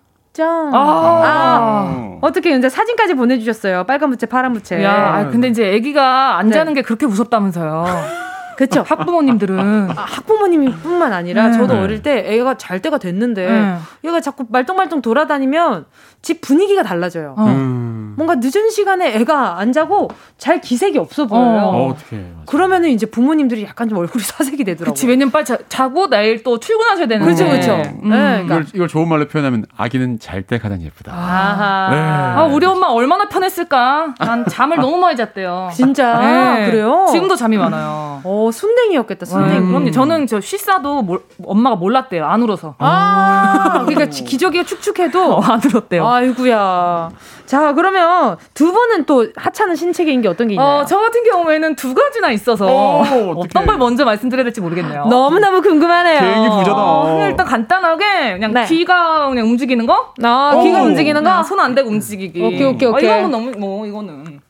[0.45, 2.19] 아.
[2.21, 3.85] 어떻게 이제 사진까지 보내주셨어요.
[3.85, 4.83] 빨간 부채, 파란 부채.
[4.83, 6.55] 야, 아, 근데 이제 아기가 안 네.
[6.55, 7.85] 자는 게 그렇게 무섭다면서요.
[8.57, 8.83] 그쵸.
[8.87, 9.91] 학부모님들은.
[9.91, 11.59] 아, 학부모님뿐만 아니라 네.
[11.59, 11.81] 저도 네.
[11.81, 13.77] 어릴 때 애가 잘 때가 됐는데 네.
[14.05, 15.85] 얘가 자꾸 말똥말똥 돌아다니면
[16.23, 17.35] 집 분위기가 달라져요.
[17.37, 17.45] 어.
[17.45, 17.86] 음.
[18.17, 20.09] 뭔가 늦은 시간에 애가 안 자고
[20.39, 21.61] 잘 기색이 없어 보여요.
[21.63, 22.25] 어, 어떡해.
[22.47, 24.95] 그러면은 이제 부모님들이 약간 좀 얼굴이 사색이 되더라고요.
[24.95, 27.31] 그치, 왜냐면 빨리 자, 자고 내일 또 출근하셔야 되는데.
[27.33, 27.73] 그쵸, 그쵸.
[28.03, 28.11] 음.
[28.11, 28.45] 네, 그러니까.
[28.57, 31.13] 이걸, 이걸 좋은 말로 표현하면 아기는 잘 때 가장 예쁘다.
[31.13, 31.89] 아하.
[31.91, 31.97] 네.
[32.01, 34.15] 아, 우리 엄마 얼마나 편했을까?
[34.19, 35.71] 난 잠을 너무 많이 잤대요.
[35.75, 36.67] 진짜 네.
[36.71, 37.07] 그래요?
[37.11, 38.21] 지금도 잠이 많아요.
[38.25, 39.67] 어 순댕이였겠다 네, 순댕이.
[39.67, 39.91] 그럼요.
[39.91, 42.25] 저는 저 쉬싸도 몰- 엄마가 몰랐대요.
[42.25, 42.75] 안 울어서.
[42.79, 46.07] 아 그러니까 지- 기저귀가 축축해도 어, 안 울었대요.
[46.07, 47.11] 아이구야.
[47.47, 48.06] 자 그러면
[48.55, 50.79] 두 분은 또 하찮은 신체 개인기 어떤 게 있나요?
[50.81, 53.33] 어, 저 같은 경우에는 두 가지나 있어서 어, 어떡해.
[53.37, 55.07] 어떤 걸 먼저 말씀드려야 될지 모르겠네요.
[55.07, 56.21] 너무 너무 궁금하네요.
[56.21, 56.75] 개인기 부자다.
[56.77, 58.65] 어, 그냥 일단 간단하게 그냥 네.
[58.67, 60.13] 귀가 그냥 움직이는 거?
[60.23, 60.85] 아 귀가 오.
[60.87, 61.43] 움직이는 거.
[61.43, 62.43] 손 안 대고 움직이기.
[62.45, 63.11] 오케이, 오케이, 오케이.
[63.11, 64.41] 아, 이거는 너무 뭐 이거는.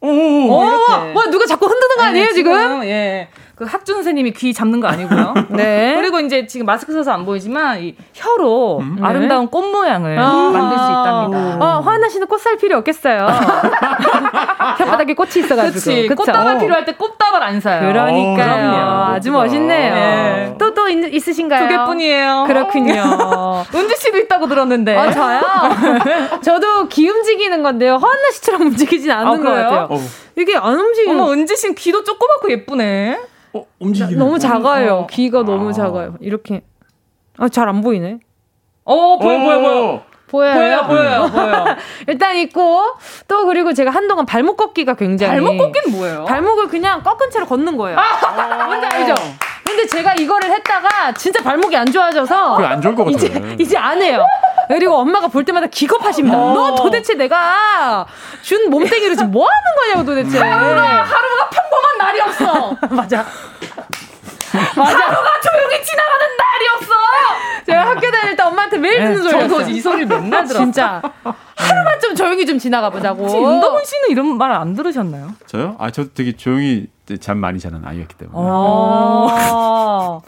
[0.00, 1.12] 오, 어, 이렇게.
[1.18, 2.84] 와 누가 자꾸 흔드는 거 아니에요 네, 지금?
[2.84, 3.28] 예.
[3.56, 5.32] 그 학준 선생님이 귀 잡는 거 아니고요.
[5.48, 5.94] 네.
[5.96, 8.98] 그리고 이제 지금 마스크 써서 안 보이지만 이 혀로 음.
[9.02, 10.50] 아름다운 꽃 모양을 아.
[10.52, 11.64] 만들 수 있답니다.
[11.64, 13.26] 어, 화나 씨는 꽃살 필요 없겠어요.
[14.76, 15.72] 혓바닥에 꽃이 있어가지고.
[15.72, 16.06] 그치.
[16.06, 16.16] 그쵸?
[16.16, 17.80] 꽃다발 필요할 때 꽃다발 안 사요.
[17.80, 18.36] 그러니까요.
[18.36, 19.14] 그럼요.
[19.14, 19.94] 아주 멋있네요.
[19.94, 20.54] 네.
[20.58, 21.66] 또, 또 있, 있으신가요?
[21.66, 22.44] 두 개뿐이에요.
[22.46, 23.64] 그렇군요.
[23.74, 24.94] 은지 씨도 있다고 들었는데.
[24.94, 25.40] 아, 저요?
[26.42, 27.96] 저도 귀 움직이는 건데요.
[27.96, 29.42] 허한나 씨처럼 움직이진 않는 아, 것?
[29.42, 29.88] 같아요.
[29.90, 33.20] 어, 이게 안 움직이는 어머 은지 씨는 귀도 조그맣고 예쁘네.
[33.54, 34.38] 어, 움직이는 너무 거.
[34.38, 34.94] 작아요.
[34.94, 35.06] 어.
[35.06, 35.72] 귀가 너무 아.
[35.72, 36.16] 작아요.
[36.20, 36.62] 이렇게.
[37.38, 38.18] 아, 잘 안 보이네.
[38.84, 40.02] 어 보여 보여 보여.
[40.28, 40.54] 보여요?
[40.54, 41.64] 보여요 보여요 보여요.
[42.08, 42.82] 일단 있고,
[43.28, 45.30] 또 그리고 제가 한동안 발목 꺾기가 굉장히.
[45.40, 46.24] 발목 꺾기는 뭐예요?
[46.24, 47.96] 발목을 그냥 꺾은 채로 걷는 거예요.
[48.66, 49.14] 뭔지 알죠?
[49.64, 53.16] 근데 제가 이거를 했다가 진짜 발목이 안 좋아져서 그게 안 좋을 것 같아.
[53.16, 54.24] 이제 이제 안 해요.
[54.68, 56.36] 그리고 엄마가 볼 때마다 기겁하십니다.
[56.38, 56.54] 어.
[56.54, 58.06] 너 도대체 내가
[58.42, 60.38] 준 몸뚱이로 지금 뭐 하는 거냐고 도대체.
[60.38, 62.76] 하루가 평범한 날이 없어.
[62.94, 63.24] 맞아.
[64.52, 66.96] 하루가 조용히 지나가는 날이었어.
[67.66, 69.48] 제가 학교 다닐 때 엄마한테 매일 듣는 네, 소리였어요.
[69.58, 70.64] 저도 이 소리 맨날 들었어.
[70.64, 71.02] 진짜
[71.56, 73.24] 하루만 좀 조용히 좀 지나가 보자고.
[73.28, 75.32] 윤덕훈 씨는 이런 말 안 들으셨나요?
[75.46, 75.76] 저요?
[75.78, 76.86] 아, 저도 되게 조용히
[77.20, 78.38] 잠 많이 자는 아이였기 때문에.
[78.38, 80.22] 어.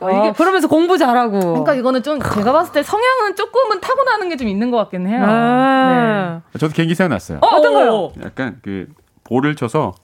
[0.00, 1.38] 어, 이게 그러면서 공부 잘하고.
[1.40, 5.24] 그러니까 이거는 좀 제가 봤을 때 성향은 조금은 타고나는 게 좀 있는 것 같긴 해요.
[5.26, 6.40] 아.
[6.52, 6.58] 네.
[6.60, 7.38] 저도 개인기 생각났어요.
[7.42, 8.12] 어, 어떤 거요?
[8.24, 8.86] 약간 그
[9.24, 9.94] 볼을 쳐서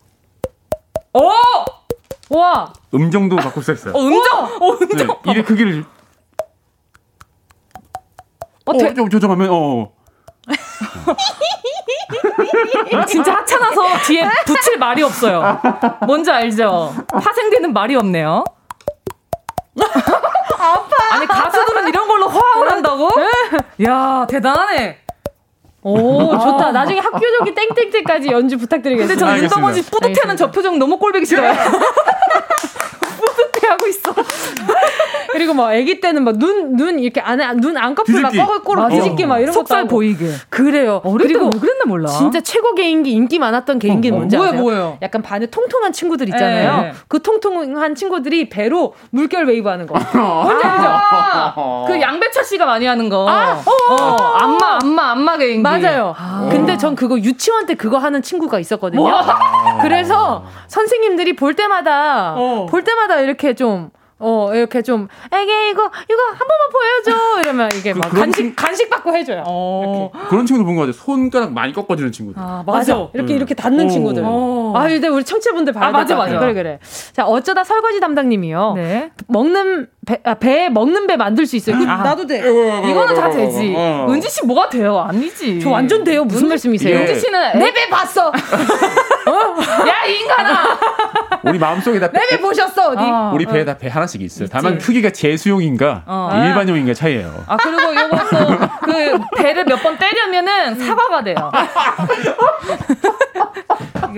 [1.12, 1.30] 오!
[2.36, 2.72] 와.
[2.92, 3.94] 음정도 바꿀 수 있어요.
[3.94, 4.44] 어, 음정!
[4.60, 5.06] 어, 음정!
[5.24, 5.84] 네, 입의 크기를
[8.66, 9.92] 어, 어, 좀 조정하면 어.
[13.06, 15.60] 진짜 하찮아서 뒤에 붙일 말이 없어요.
[16.06, 16.94] 뭔지 알죠?
[17.08, 18.44] 파생되는 말이 없네요.
[19.80, 20.88] 아파.
[21.12, 23.10] 아니 가수들은 이런 걸로 화음을 한다고?
[23.86, 24.98] 야 대단하네.
[25.82, 26.72] 오, 좋다.
[26.72, 29.14] 나중에 학교종이 땡땡땡까지 연주 부탁드리겠습니다.
[29.20, 29.56] 근데 알겠습니다.
[29.56, 31.52] 윤덕원 씨 뿌듯해하는 저 표정 너무 꼴보기 싫어요.
[33.78, 34.14] 뿌듯해하고 있어.
[35.32, 38.88] 그리고 뭐 아기 때는 막 눈 눈 이렇게 안에 눈 안꺼풀 막 맞아.
[38.88, 39.88] 뒤집기 막 이런 속살 하고.
[39.88, 40.28] 보이게.
[40.48, 41.00] 그래요.
[41.04, 42.08] 어릴 그리고 때왜 그랬나 몰라.
[42.08, 44.62] 진짜 최고 개인기 인기 많았던 개인기 는 어, 뭔지 뭐예요, 아세요?
[44.62, 44.98] 뭐예요?
[45.02, 46.82] 약간 반에 통통한 친구들 있잖아요.
[46.82, 46.92] 네.
[47.08, 49.94] 그 통통한 친구들이 배로 물결 웨이브 하는 거.
[50.14, 50.84] 뭔지 알죠?
[50.88, 53.26] 아, 그 양배철 씨가 많이 하는 거.
[53.28, 55.62] 아, 어, 안마, 안마, 안마 개인기.
[55.62, 56.14] 맞아요.
[56.50, 59.04] 근데 전 그거 유치원 때 그거 하는 친구가 있었거든요.
[59.82, 62.66] 그래서 선생님들이 볼 때마다 어.
[62.68, 63.63] 볼 때마다 이렇게 좀
[64.26, 67.40] 어, 이렇게 좀, 애게, 이거, 이거 한 번만 보여줘.
[67.42, 69.42] 이러면 이게 막 그런 간식, 간식 받고 해줘요.
[69.46, 70.10] 어.
[70.30, 70.92] 그런 친구들 본거 같아요.
[70.92, 72.40] 손가락 많이 꺾어지는 친구들.
[72.40, 72.94] 아, 맞아.
[72.94, 73.08] 맞아.
[73.12, 73.36] 이렇게, 음.
[73.36, 73.88] 이렇게 닿는 오.
[73.90, 74.22] 친구들.
[74.24, 74.72] 어.
[74.76, 76.14] 아, 근데 우리 청취자분들 봐야 아, 맞아.
[76.14, 76.38] 맞아.
[76.38, 76.78] 그래, 그래.
[77.12, 78.74] 자, 어쩌다 설거지 담당님이요.
[78.76, 79.10] 네.
[79.26, 81.76] 먹는, 배, 아, 배에 먹는 배 만들 수 있어요.
[81.76, 81.96] 그 아.
[81.98, 82.38] 나도 돼.
[82.38, 83.74] 이거는 다 되지.
[83.76, 84.06] 어.
[84.08, 85.00] 은지 씨 뭐가 돼요?
[85.00, 85.60] 아니지.
[85.60, 86.24] 저 완전 돼요.
[86.24, 86.94] 무슨 말씀이세요?
[86.94, 88.28] 이게- 은지 씨는 내 배 봤어.
[88.32, 90.78] 야, 이 인간아!
[91.46, 92.98] 우리 마음속에 다 내배 보셨어, 어디?
[93.00, 94.44] 아, 우리 배에 다배 하나씩 있어요.
[94.44, 94.52] 있지.
[94.52, 96.42] 다만 크기가 재수용인가 어.
[96.46, 97.44] 일반용인가 차이예요.
[97.46, 101.50] 아, 그리고 요것도 그 배를 몇 번 때리면은 사과가 돼요.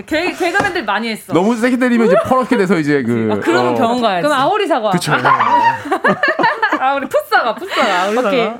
[0.06, 1.32] 개, 개그맨들 많이 했어.
[1.32, 4.22] 너무 세게 때리면 이제 퍼렇게 돼서 이제 그 아, 그러면 어, 병원 가야지.
[4.28, 4.90] 그럼 아오리 사과.
[4.90, 5.12] 그쵸.
[6.78, 8.10] 아, 우리 풋사가, 풋사가.
[8.28, 8.44] 오케이.
[8.44, 8.58] 사과.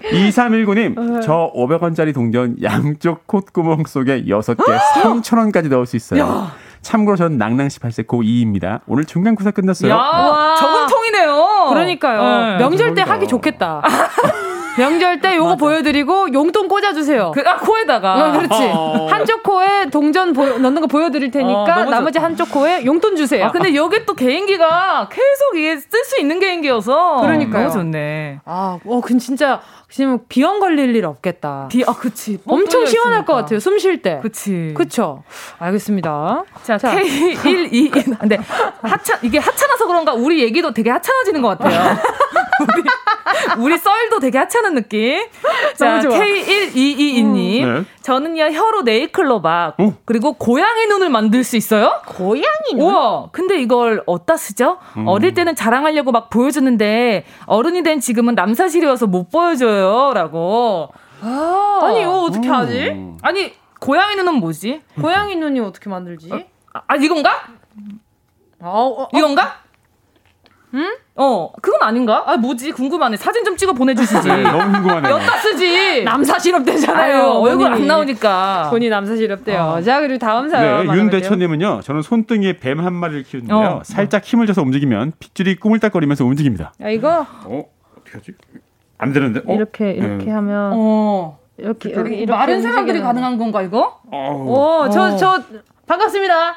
[0.49, 4.57] 2319님, 저 500원짜리 동전 양쪽 콧구멍 속에 6개
[5.03, 6.51] 3,000원까지 넣을 수 있어요.
[6.87, 8.81] 참고로 전 낭낭시 8세 고2입니다.
[8.87, 9.91] 오늘 중간고사 끝났어요.
[9.91, 10.55] 야, 와.
[10.57, 11.67] 저금통이네요.
[11.71, 12.23] 그러니까요.
[12.23, 12.59] 네.
[12.59, 13.03] 명절 때.
[13.03, 13.83] 하기 좋겠다.
[14.79, 17.33] 명절 때 요거 보여드리고 용돈 꽂아주세요.
[17.35, 18.15] 그, 아, 코에다가.
[18.29, 18.71] 어, 그렇지.
[18.75, 19.07] 어.
[19.11, 22.19] 한쪽 코에 동전 보여- 넣는 거 보여드릴 어, 테니까 너무 나머지.
[22.19, 23.47] 한쪽 코에 용돈 주세요.
[23.47, 27.23] 아, 근데 여기 또 개인기가 계속 이게 쓸 수 있는 개인기여서.
[27.23, 27.69] 그러니까요.
[27.69, 28.41] 너무 좋네.
[28.45, 29.61] 아, 어, 근 진짜
[29.91, 31.69] 지금 비염 걸릴 일 없겠다.
[31.71, 32.39] 비, 아, 그치.
[32.47, 33.61] 엄청 뻥 시원할 것 같아요.
[33.61, 34.19] 숨 쉴 때.
[34.23, 34.73] 그치.
[34.77, 35.23] 그쵸.
[35.59, 36.45] 알겠습니다.
[36.65, 36.95] 자, 자.
[36.97, 38.19] K122.
[38.19, 38.39] 근데
[38.83, 41.97] 하찮, 이게 하찮아서 그런가 우리 얘기도 되게 하찮아지는 것 같아요.
[42.61, 42.83] 우리,
[43.59, 45.27] 우리 썰도 되게 하찮은 느낌.
[45.77, 46.19] 자, 너무 좋아.
[46.19, 47.65] K1222님.
[47.65, 47.85] 네.
[48.03, 49.81] 저는요, 혀로 네이클로박.
[49.81, 49.95] 오.
[50.05, 52.01] 그리고 고양이 눈을 만들 수 있어요?
[52.07, 53.29] 고양이 우와!
[53.33, 54.79] 근데 이걸 어디다 쓰죠?
[55.07, 60.13] 어릴 때는 자랑하려고 막 보여줬는데, 어른이 된 지금은 남사실이어서 못 보여줘요.
[60.15, 60.91] 라고.
[61.21, 62.91] 아, 니 이거 어떻게 하지?
[62.91, 63.19] 음.
[63.23, 64.83] 아니, 고양이 눈은 뭐지?
[65.01, 66.31] 고양이 눈이 어떻게 만들지?
[66.73, 67.31] 아, 아, 이건가?
[68.61, 69.66] 아, 어, 어, 이건가?
[70.75, 70.97] 응?
[71.15, 72.25] 어, 그건 아닌가?
[72.27, 72.73] 아, 뭐지?
[72.73, 73.17] 궁금하네.
[73.17, 74.27] 사진 좀 찍어 보내주시지.
[74.29, 75.15] 네, 너무 궁금하네요.
[75.15, 76.05] 엿다 쓰지.
[76.05, 77.17] 남사 실업대잖아요.
[77.17, 77.87] 아유, 얼굴 안.
[77.87, 78.69] 나오니까.
[78.71, 79.63] 본인 남사 실업대요.
[79.63, 79.81] 어.
[79.81, 80.87] 자, 그리고 다음 사연.
[80.87, 80.93] 네.
[80.95, 81.81] 윤대천님은요.
[81.83, 83.59] 저는 손등에 뱀 한 마리를 키우는데요.
[83.59, 83.81] 어.
[83.85, 86.73] 살짝 힘을 줘서 움직이면 핏줄이 꾸물딱거리면서 움직입니다.
[86.83, 87.65] 야, 이거 어?
[87.97, 88.33] 어떻게 하지?
[88.99, 89.41] 안 되는데?
[89.47, 89.55] 어?
[89.55, 90.31] 이렇게, 이렇게 네.
[90.33, 90.73] 하면.
[90.75, 91.39] 어.
[91.59, 93.01] 이렇게, 이렇게, 이렇게 마른 사람들이.
[93.01, 93.99] 가능한 건가, 이거?
[94.13, 95.17] 오, 저, 어.
[95.17, 95.43] 저,
[95.87, 96.55] 반갑습니다.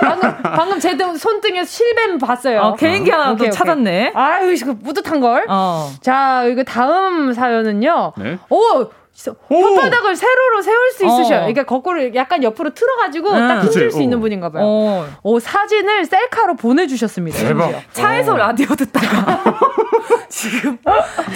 [0.00, 2.60] 방금, 방금 제 등, 손등에 실뱀 봤어요.
[2.60, 3.54] 어, 개인기 하나 오케이, 또.
[3.54, 4.12] 찾았네.
[4.14, 5.44] 아유, 이거 뿌듯한 걸.
[5.48, 5.90] 어.
[6.00, 8.12] 자, 이거 다음 사연은요.
[8.16, 8.38] 네.
[8.50, 8.88] 오!
[9.14, 11.08] 혓바닥을 세로로 세울 수 어.
[11.08, 11.38] 있으셔요.
[11.40, 13.48] 그러니까 거꾸로 약간 옆으로 틀어가지고 응.
[13.48, 14.20] 딱 그치, 수 있는 어.
[14.20, 14.62] 분인가 봐요.
[14.64, 15.06] 어.
[15.22, 17.38] 오, 사진을 셀카로 보내주셨습니다.
[17.38, 17.70] 대박.
[17.70, 17.80] 심지어.
[17.92, 18.36] 차에서 어.
[18.36, 19.44] 라디오 듣다가.
[20.28, 20.76] 지금.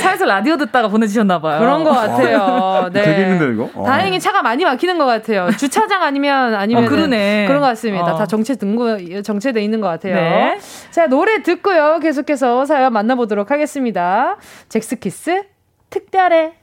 [0.01, 1.61] 차에서 라디오 듣다가 보내주셨나 봐요.
[1.61, 2.91] 그런 것 같아요.
[2.93, 3.03] 네.
[3.03, 3.71] 되게 있는데 이거?
[3.81, 3.85] 어.
[3.85, 5.49] 다행히 차가 많이 막히는 것 같아요.
[5.57, 7.47] 주차장 아니면 아니면 어, 그러네.
[7.47, 8.15] 그런 것 같습니다.
[8.15, 8.19] 어.
[8.19, 10.15] 다 정체 등구 정체돼 있는 것 같아요.
[10.17, 10.59] 네.
[10.91, 12.01] 자 노래 듣고요.
[12.03, 14.37] 계속해서 사연 만나보도록 하겠습니다.
[14.69, 15.45] 잭스키스
[15.91, 16.58] 특별해.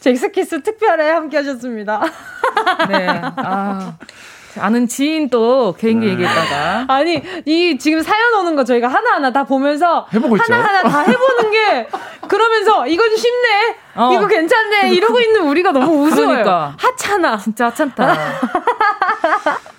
[0.00, 2.02] 잭스키스 특별해 함께 하셨습니다.
[2.88, 3.06] 네.
[3.36, 3.96] 아.
[4.58, 6.84] 아는 지인 또 개인기 얘기했다가.
[6.88, 10.52] 아니 이 지금 사연 오는 거 저희가 하나 하나 다 보면서 해보고 있죠.
[10.52, 11.88] 하나 하나 다 해보는 게
[12.28, 14.10] 그러면서 이건 쉽네 어.
[14.12, 16.74] 이거 괜찮네 이러고 있는 우리가 너무 우스워요 그러니까.
[16.78, 18.14] 하찮아 진짜 하찮다.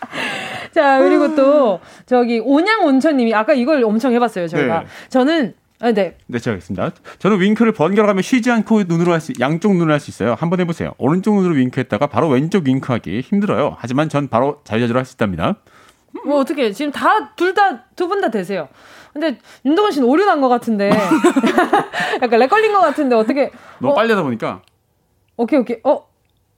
[0.74, 4.80] 자, 그리고 또, 저기, 온양 온천님이, 아까 이걸 엄청 해봤어요, 저희가.
[4.80, 4.86] 네.
[5.10, 5.54] 저는,
[5.84, 6.16] 아, 네.
[6.28, 6.92] 네, 제가 하겠습니다.
[7.20, 10.34] 저는 윙크를 번갈아가며 쉬지 않고 눈으로 할 수, 양쪽 눈을 할수 있어요.
[10.40, 10.94] 한번 해보세요.
[10.98, 13.76] 오른쪽 눈으로 윙크했다가 바로 왼쪽 윙크하기 힘들어요.
[13.78, 15.56] 하지만 전 바로 자유자재로 할 수 있답니다.
[16.26, 18.70] 뭐, 어떻게, 지금 다, 둘 다, 두 분다 되세요.
[19.12, 20.90] 근데, 윤동원 씨는 오류 난 것 같은데.
[22.22, 23.52] 약간 lag 걸린 것 같은데, 어떻게.
[23.80, 24.62] 너무 어, 빨리 하다 보니까.
[25.36, 25.78] 오케이, 오케이.
[25.84, 26.08] 어,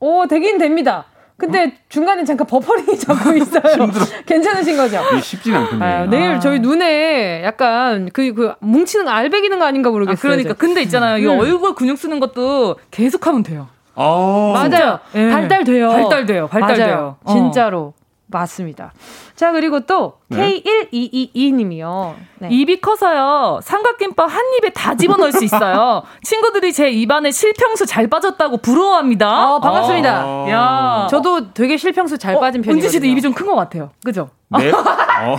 [0.01, 1.05] 오, 되긴 됩니다.
[1.37, 3.89] 근데 중간에 잠깐 buffering이 잡고 있어요.
[4.25, 5.01] 괜찮으신 거죠?
[5.21, 5.83] 쉽진 않거든요.
[5.83, 10.17] 아유, 내일 저희 눈에 약간 그, 그, 뭉치는 거 알배기는 거 아닌가 모르겠어요.
[10.17, 10.49] 아, 그러니까.
[10.51, 10.57] 이제.
[10.57, 11.17] 근데 있잖아요.
[11.17, 11.39] 이 음.
[11.39, 13.67] 얼굴 근육 쓰는 것도 계속 하면 돼요.
[13.95, 14.99] 아, 맞아요.
[15.15, 15.29] 예.
[15.29, 15.89] 발달돼요.
[15.89, 16.47] 발달돼요.
[16.47, 16.87] 발달돼요.
[16.87, 17.15] 맞아요.
[17.23, 17.33] 어.
[17.33, 17.93] 진짜로.
[18.27, 18.91] 맞습니다.
[19.35, 20.61] 자, 그리고 또, 네.
[20.61, 22.15] K1222님이요.
[22.39, 22.47] 네.
[22.51, 23.59] 입이 커서요.
[23.61, 26.03] 삼각김밥 한 입에 다 집어넣을 수 있어요.
[26.23, 29.53] 친구들이 제 입안에 실평수 잘 빠졌다고 부러워합니다.
[29.55, 30.09] 어, 반갑습니다.
[30.23, 30.45] 아.
[30.49, 31.07] 야.
[31.09, 32.75] 저도 되게 실평수 잘 빠진 편이거든요.
[32.85, 33.91] 은지 씨도 입이 좀 큰 것 같아요.
[34.03, 34.29] 그죠?
[34.49, 34.71] 네.
[34.73, 35.37] 어.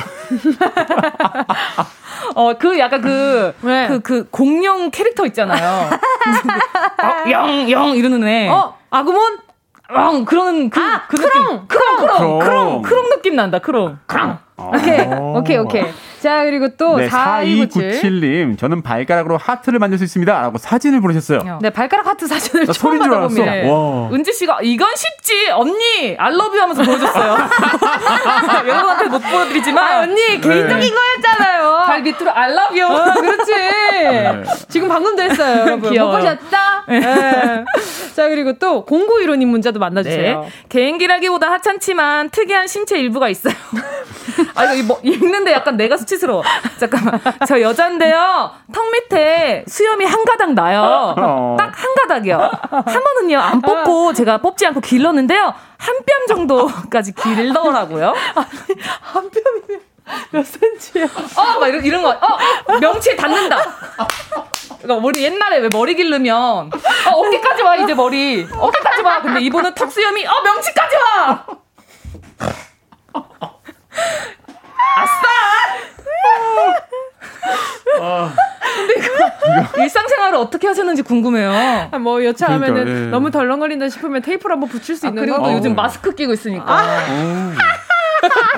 [2.35, 3.87] 어, 그 약간 그, 네.
[3.89, 5.89] 그, 그 공룡 캐릭터 있잖아요.
[5.91, 8.49] 어, 영, 영 이러는 애.
[8.49, 9.39] 어, 아구몬?
[9.95, 11.45] 영, 그러는 그, 아, 그 크롱!
[11.45, 11.69] 느낌.
[11.69, 12.39] 크롱, 크롱, 크롱.
[12.41, 13.99] 크롱, 크롱 느낌 난다, 크롱.
[14.07, 14.39] 크롱.
[14.59, 15.07] 오케이,
[15.37, 15.85] 오케이, 오케이.
[16.23, 18.01] 자, 그리고 또, 네, 4297.
[18.01, 18.59] 4297님.
[18.59, 20.41] 저는 발가락으로 하트를 만들 수 있습니다.
[20.41, 21.59] 라고 사진을 보내셨어요.
[21.61, 23.35] 네, 발가락 하트 사진을 나 처음 소린 줄 알았어.
[23.37, 23.73] 받아봅니다.
[23.73, 24.11] 와.
[24.13, 27.37] 은지 씨가 이건 쉽지 언니 I love you 하면서 보여줬어요.
[28.67, 31.85] 여러분한테 못 보여드리지만 아, 언니, 개인적인 거였잖아요.
[31.87, 32.83] 발 밑으로 I love you.
[32.83, 33.53] 어, 그렇지.
[34.69, 35.81] 지금 방금도 했어요, 여러분.
[35.81, 36.19] 못 귀여워요.
[36.19, 36.85] 보셨다?
[36.89, 37.65] 네.
[38.15, 40.41] 자, 그리고 또, 0915님 문자도 만나주세요.
[40.41, 40.49] 네.
[40.69, 43.55] 개인기라기보다 하찮지만 특이한 신체 일부가 있어요.
[44.55, 46.43] 아, 이거 이 뭐, 읽는데 약간 내가 수치 스러워.
[46.79, 47.21] 잠깐만.
[47.47, 48.51] 저 여잔데요.
[48.73, 51.15] 턱 밑에 수염이 한 가닥 나요.
[51.17, 51.57] 어.
[51.59, 52.51] 딱한 가닥이요.
[52.71, 55.55] 한 번은요, 안 뽑고 제가 뽑지 않고 길렀는데요.
[55.79, 58.15] 한 뼘 정도까지 길더라고요.
[59.01, 59.81] 한 뼘이면
[60.31, 61.05] 몇 센치야?
[61.05, 62.11] 어, 막 이런, 이런 거.
[62.11, 62.15] 어,
[62.75, 63.59] 어, 명치에 닿는다.
[65.03, 66.71] 우리 옛날에 왜 머리 기르면 어,
[67.11, 71.47] 어깨까지 와 이제 머리 어깨까지 와 근데 이분은 턱 수염이 어 명치까지 와
[74.97, 75.27] 아싸
[78.77, 83.11] 근데 이거 일상생활을 어떻게 하셨는지 궁금해요 아, 뭐 여차하면은 그러니까, 예.
[83.11, 85.45] 너무 덜렁거린다 싶으면 테이프를 한번 붙일 수 아, 있는 그리고 거.
[85.45, 85.53] 또 어.
[85.55, 87.53] 요즘 마스크 끼고 있으니까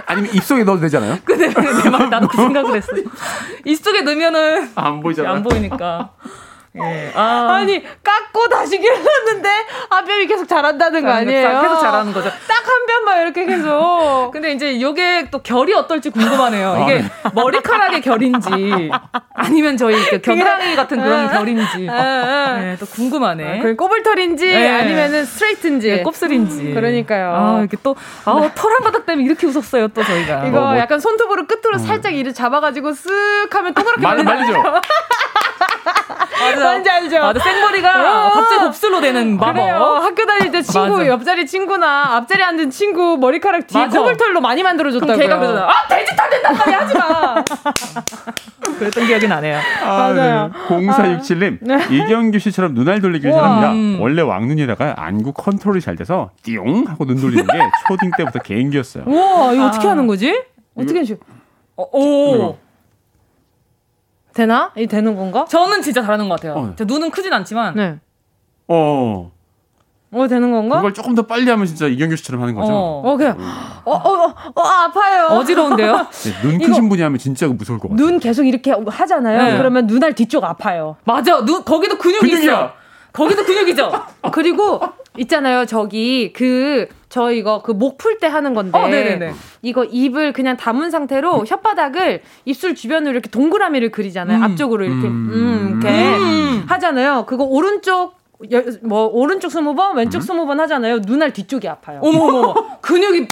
[0.06, 1.18] 아니면 입속에 넣어도 되잖아요.
[1.24, 1.48] 근데
[1.84, 2.92] 내말 나도 그 생각을 했어
[3.64, 5.34] 입속에 넣으면은 안 보이잖아요.
[5.34, 6.10] 안 보이니까
[6.82, 7.12] 예.
[7.14, 7.48] 아.
[7.58, 9.48] 아니 깎고 다시 길렀는데
[9.90, 11.60] 한 뼘이 계속 자란다는 거 아니에요?
[11.60, 12.30] 계속 잘하는 거죠.
[12.46, 14.30] 딱 한 뼘만 이렇게 계속.
[14.32, 16.72] 근데 이제 이게 또 결이 어떨지 궁금하네요.
[16.72, 17.10] 아, 이게 네.
[17.34, 18.90] 머리카락의 결인지
[19.34, 23.60] 아니면 저희 그 겨드랑이 같은 그런 결인지 네, 또 궁금하네.
[23.60, 24.68] 그 꼬불털인지 네.
[24.68, 25.88] 아니면은 스트레이트인지.
[25.88, 26.74] 네, 곱슬인지.
[26.74, 27.34] 그러니까요.
[27.34, 30.46] 아, 이렇게 또, 아, 털한 가닥 때문에 이렇게 웃었어요, 또 저희가.
[30.46, 30.78] 이거 뭐, 뭐.
[30.78, 34.62] 약간 손톱으로 끝으로 살짝 이를 잡아가지고 쓱 하면 동그랗게 말, 말리죠.
[36.08, 36.60] 맞아.
[36.70, 37.18] 뭔지 알죠?
[37.18, 38.30] 맞아, 생머리가 어.
[38.32, 39.54] 갑자기 곱슬로 되는 마법.
[39.54, 39.76] 그래요.
[40.02, 41.06] 학교 다닐 때 친구, 맞아.
[41.06, 43.98] 옆자리 친구나 앞자리 앉은 친구 머리카락 뒤에 맞아.
[43.98, 45.16] 꼬불털로 많이 만들어줬다고요.
[45.16, 45.68] 그럼 걔가 그러잖아.
[45.68, 47.44] 아, 돼지 안 된단 말이야, 하지 마!
[48.78, 49.58] 그랬던 기억이 나네요.
[49.84, 50.50] 아, 맞아요.
[50.68, 50.86] 네.
[50.86, 51.90] 0467님.
[51.92, 53.40] 이경규 씨처럼 눈알 돌리기를 우와.
[53.42, 53.72] 잘합니다.
[53.72, 53.98] 음.
[54.00, 59.04] 원래 왕눈에다가 안구 컨트롤이 잘 돼서 띠용 하고 눈 돌리는 게 초딩 때부터 개인기였어요.
[59.06, 59.90] 우와, 이거 어떻게 아.
[59.90, 60.42] 하는 거지?
[60.76, 61.16] 어떻게 하지?
[61.76, 62.34] 어, 오.
[62.36, 62.56] 이거.
[64.38, 64.70] 되나?
[64.76, 65.44] 이 되는 건가?
[65.48, 66.54] 저는 진짜 잘하는 것 같아요.
[66.54, 66.72] 어.
[66.76, 67.74] 제 눈은 크진 않지만.
[67.74, 67.98] 네.
[68.68, 69.32] 어.
[70.10, 70.76] 어, 되는 건가?
[70.76, 72.72] 그걸 조금 더 빨리 하면 진짜 이경규 씨처럼 하는 거죠.
[72.72, 73.02] 어.
[73.04, 73.36] 어, 그냥,
[73.84, 75.26] 어, 어, 어, 어, 아파요.
[75.38, 76.06] 어지러운데요?
[76.08, 78.06] 네, 눈 크신 분이 하면 진짜 무서울 것 같아요.
[78.06, 79.42] 눈 계속 이렇게 하잖아요.
[79.42, 79.58] 네.
[79.58, 80.96] 그러면 눈알 뒤쪽 아파요.
[81.04, 81.44] 맞아.
[81.44, 82.52] 눈, 거기도 근육이 근육이야.
[82.52, 82.72] 있어.
[83.12, 83.90] 거기도 근육이죠?
[84.32, 84.80] 그리고
[85.18, 85.66] 있잖아요.
[85.66, 89.32] 저기 그 저 이거 그 목 풀 때 하는 건데 어, 네네네.
[89.62, 94.36] 이거 입을 그냥 담은 상태로 혓바닥을 입술 주변으로 이렇게 동그라미를 그리잖아요.
[94.38, 94.42] 음.
[94.42, 95.80] 앞쪽으로 이렇게 음, 음.
[95.82, 95.88] 이렇게
[96.18, 96.64] 음.
[96.68, 97.24] 하잖아요.
[97.26, 98.18] 그거 오른쪽
[98.52, 100.98] 여- 뭐 오른쪽 스무 번, 왼쪽 스무 번 하잖아요.
[100.98, 102.00] 눈알 뒤쪽이 아파요.
[102.02, 102.54] 어머어머.
[102.82, 103.26] 근육이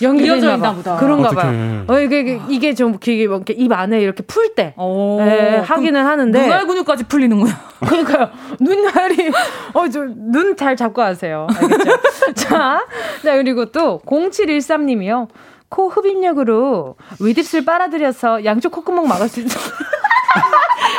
[0.00, 0.72] 연결되어 이어져 있나.
[0.72, 0.96] 보다.
[0.96, 1.30] 그런가.
[1.30, 1.84] 봐요.
[1.86, 4.74] 어, 이게, 이게, 좀, 이게 뭐 이렇게 입 안에 이렇게 풀 때.
[4.78, 5.18] 오.
[5.20, 6.40] 예, 하기는 하는데.
[6.42, 7.52] 눈알 근육까지 풀리는구나.
[7.86, 8.30] 그러니까요.
[8.60, 9.30] 눈알이,
[9.74, 11.46] 어, 저, 눈 잘 잡고 하세요.
[11.56, 11.90] 알겠죠?
[12.34, 12.84] 자,
[13.22, 15.28] 자, 그리고 또, 0713님이요.
[15.68, 19.58] 코 흡입력으로 윗입술 빨아들여서 양쪽 콧구멍 막을 수 있어.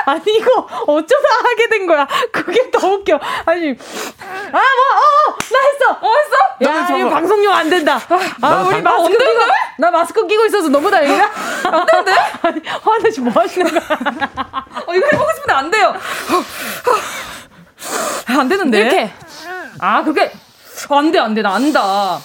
[0.06, 2.08] 아니, 이거 어쩌다 하게 된 거야.
[2.32, 3.20] 그게 더 웃겨.
[3.46, 5.91] 아니, 아, 뭐, 어, 어, 나 했어!
[6.02, 6.94] 어, 했어?
[6.94, 8.00] 야, 이거 방송용 안 된다.
[8.41, 9.39] 아, 우리 방- 마스크 끼고,
[9.80, 11.30] 나 마스크 끼고 있어서 너무 다행이다.
[11.72, 12.12] 안 되는데?
[12.44, 13.82] 아니, 화내 지금 뭐 하시는 거야?
[14.88, 15.94] 어, 이거 해보고 싶은데 안 돼요.
[18.28, 18.80] 안 되는데?
[18.80, 19.12] 이렇게.
[19.80, 20.32] 아, 그게.
[20.89, 21.41] 안 돼, 안 돼.
[21.41, 22.20] 나 안다.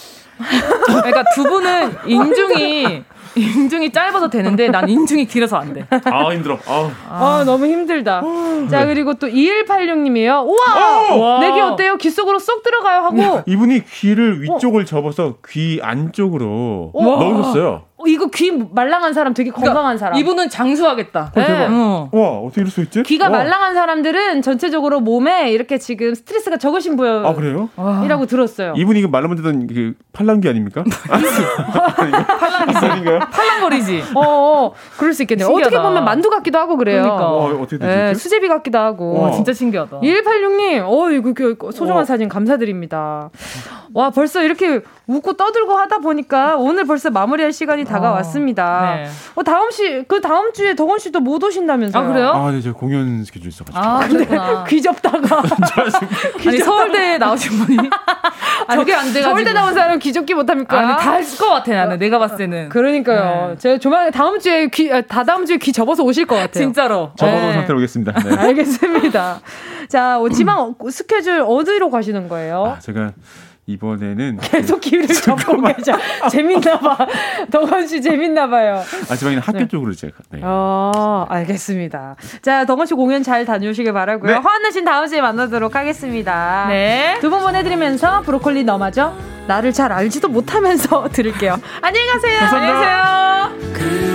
[0.86, 3.04] 그러니까 두 분은 인중이
[3.38, 5.86] 인중이 짧아도 되는데 난 인중이 길어서 안 돼.
[6.04, 6.58] 아 힘들어.
[6.66, 8.22] 아, 아, 너무 힘들다.
[8.70, 10.46] 자, 그리고 또 2186님이에요.
[10.46, 11.14] 우와!
[11.14, 11.40] 오!
[11.40, 11.96] 내귀 어때요?
[11.96, 13.42] 귀 속으로 쏙 들어가요 하고.
[13.46, 17.04] 이분이 귀를 위쪽을 접어서 귀 안쪽으로 와.
[17.18, 17.87] 넣으셨어요.
[18.00, 20.16] 어, 이거 귀 말랑한 사람 되게 건강한 사람.
[20.16, 21.20] 이분은 장수하겠다.
[21.20, 21.72] 어, 대박.
[21.72, 22.08] 어.
[22.12, 23.02] 와 어떻게 이럴 수 있지?
[23.02, 23.30] 귀가 와.
[23.38, 27.68] 말랑한 사람들은 전체적으로 몸에 이렇게 지금 스트레스가 적으신 분이라고 아 그래요?
[28.26, 28.74] 들었어요.
[28.76, 30.84] 이분이 그 말로 만드던 그 팔랑귀 아닙니까?
[31.98, 33.18] 팔랑귀 아닌가요?
[33.18, 34.04] 팔랑거리지.
[34.14, 35.48] 어, 어, 그럴 수 있겠네요.
[35.48, 35.76] 신기하다.
[35.76, 37.02] 어떻게 보면 만두 같기도 하고 그래요.
[37.02, 37.32] 그러니까.
[37.32, 37.90] 와, 어떻게 되지?
[37.90, 38.14] 예, 이렇게?
[38.14, 39.22] 수제비 같기도 하고.
[39.22, 39.30] 와.
[39.32, 40.00] 진짜 신기하다.
[40.00, 42.04] 2186님, 어, 이거 그 소중한 어.
[42.04, 43.30] 사진 감사드립니다.
[43.94, 48.94] 와, 벌써 이렇게 웃고 떠들고 하다 보니까 오늘 벌써 마무리할 시간이 다가왔습니다.
[48.96, 49.08] 네.
[49.34, 52.02] 어, 다음 시, 그 다음 주에 덕원 씨도 못 오신다면서요?
[52.02, 52.28] 아, 그래요?
[52.30, 53.78] 아, 네, 저 공연 스케줄 있어가지고.
[53.78, 54.64] 아, 그렇구나.
[54.68, 55.42] 귀 접다가.
[56.46, 57.76] 아니, 서울대에 나오신 분이
[58.74, 59.22] 저게 안 돼가지고.
[59.22, 60.78] 서울대 나온 사람은 귀 접기 못합니까?
[60.78, 61.98] 아니, 다 했을 것 같아, 나는.
[61.98, 62.68] 내가 봤을 때는.
[62.68, 63.50] 그러니까요.
[63.50, 63.58] 네.
[63.58, 66.50] 제가 조만간 다음 주에 귀, 아, 다 다음 주에 귀 접어서 오실 것 같아요.
[66.64, 67.12] 진짜로.
[67.18, 67.52] 접어놓은 네.
[67.54, 68.12] 상태로 오겠습니다.
[68.12, 68.36] 네.
[68.48, 69.40] 알겠습니다.
[69.88, 72.74] 자, 어, 지방 스케줄 어디로 가시는 거예요?
[72.76, 73.12] 아, 제가
[73.68, 75.92] 이번에는 계속 귀를 접고 계셔.
[76.30, 76.96] 재밌나봐.
[77.52, 78.82] 덕원 씨 재밌나봐요.
[79.10, 80.14] 아, 지방에는 학교 쪽으로 제가.
[80.30, 80.40] 네.
[80.42, 82.16] 어, 알겠습니다.
[82.40, 84.32] 자, 덕원 씨 공연 잘 다녀오시길 바라고요.
[84.32, 84.38] 네.
[84.38, 86.66] 화한나 씨는 다음 주에 만나도록 하겠습니다.
[86.68, 87.18] 네.
[87.20, 89.12] 두 분 보내드리면서 브로콜리 너마저
[89.46, 91.60] 나를 잘 알지도 못하면서 들을게요.
[91.82, 92.38] 안녕히 가세요.
[92.40, 93.52] 감사합니다.
[93.68, 94.08] 안녕히 계세요.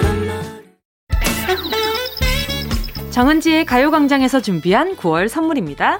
[3.12, 5.99] 정은지의 가요광장에서 준비한 9월 선물입니다.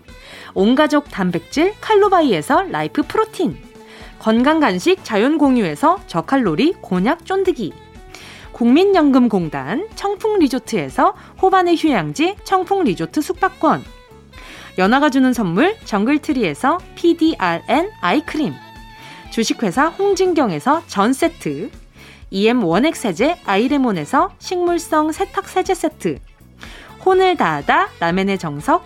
[0.53, 3.57] 온가족 단백질 칼로바이에서 라이프 프로틴
[4.19, 7.73] 건강간식 자연공유에서 저칼로리 곤약 쫀득이
[8.51, 13.83] 국민연금공단 청풍리조트에서 호반의 휴양지 청풍리조트 숙박권
[14.77, 18.53] 연아가 주는 선물 정글트리에서 PDRN 아이크림
[19.31, 21.71] 주식회사 홍진경에서 전세트
[22.29, 26.19] EM 원액 세제 아이레몬에서 식물성 세탁 세제 세트
[27.05, 28.85] 혼을 다하다 라멘의 정석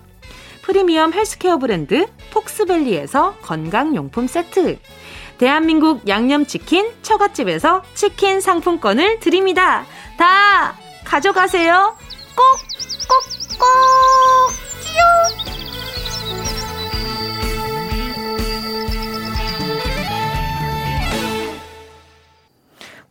[0.61, 4.79] 프리미엄 헬스케어 브랜드 폭스밸리에서 건강용품 세트
[5.37, 9.85] 대한민국 양념치킨 처갓집에서 치킨 상품권을 드립니다.
[10.17, 11.95] 다 가져가세요.
[12.35, 12.45] 꼭,
[13.09, 14.53] 꼭, 꼭!
[14.83, 15.50] 끼용!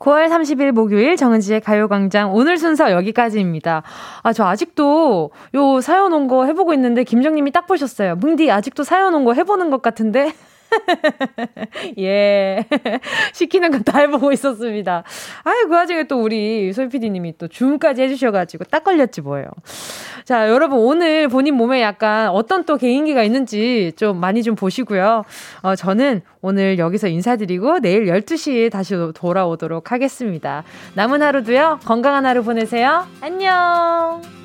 [0.01, 3.83] 9월 30일 목요일 정은지의 가요광장 오늘 순서 여기까지입니다.
[4.23, 8.17] 아, 저 아직도 요 사연 온 거 해보고 있는데 김정님이 딱 보셨어요.
[8.17, 10.33] 뭉디 아직도 사연 온 거 해보는 것 같은데?
[11.99, 12.65] 예.
[13.35, 15.03] 시키는 건 다 해보고 있었습니다.
[15.45, 19.47] 아유, 그 와중에 또 우리 소희 PD님이 또 줌까지 해주셔가지고 딱 걸렸지 뭐예요.
[20.25, 25.25] 자, 여러분 오늘 본인 몸에 약간 어떤 또 개인기가 있는지 좀 많이 좀 보시고요.
[25.63, 30.63] 어, 저는 오늘 여기서 인사드리고 내일 12시에 다시 돌아오도록 하겠습니다.
[30.95, 33.07] 남은 하루도요, 건강한 하루 보내세요.
[33.21, 34.40] 안녕!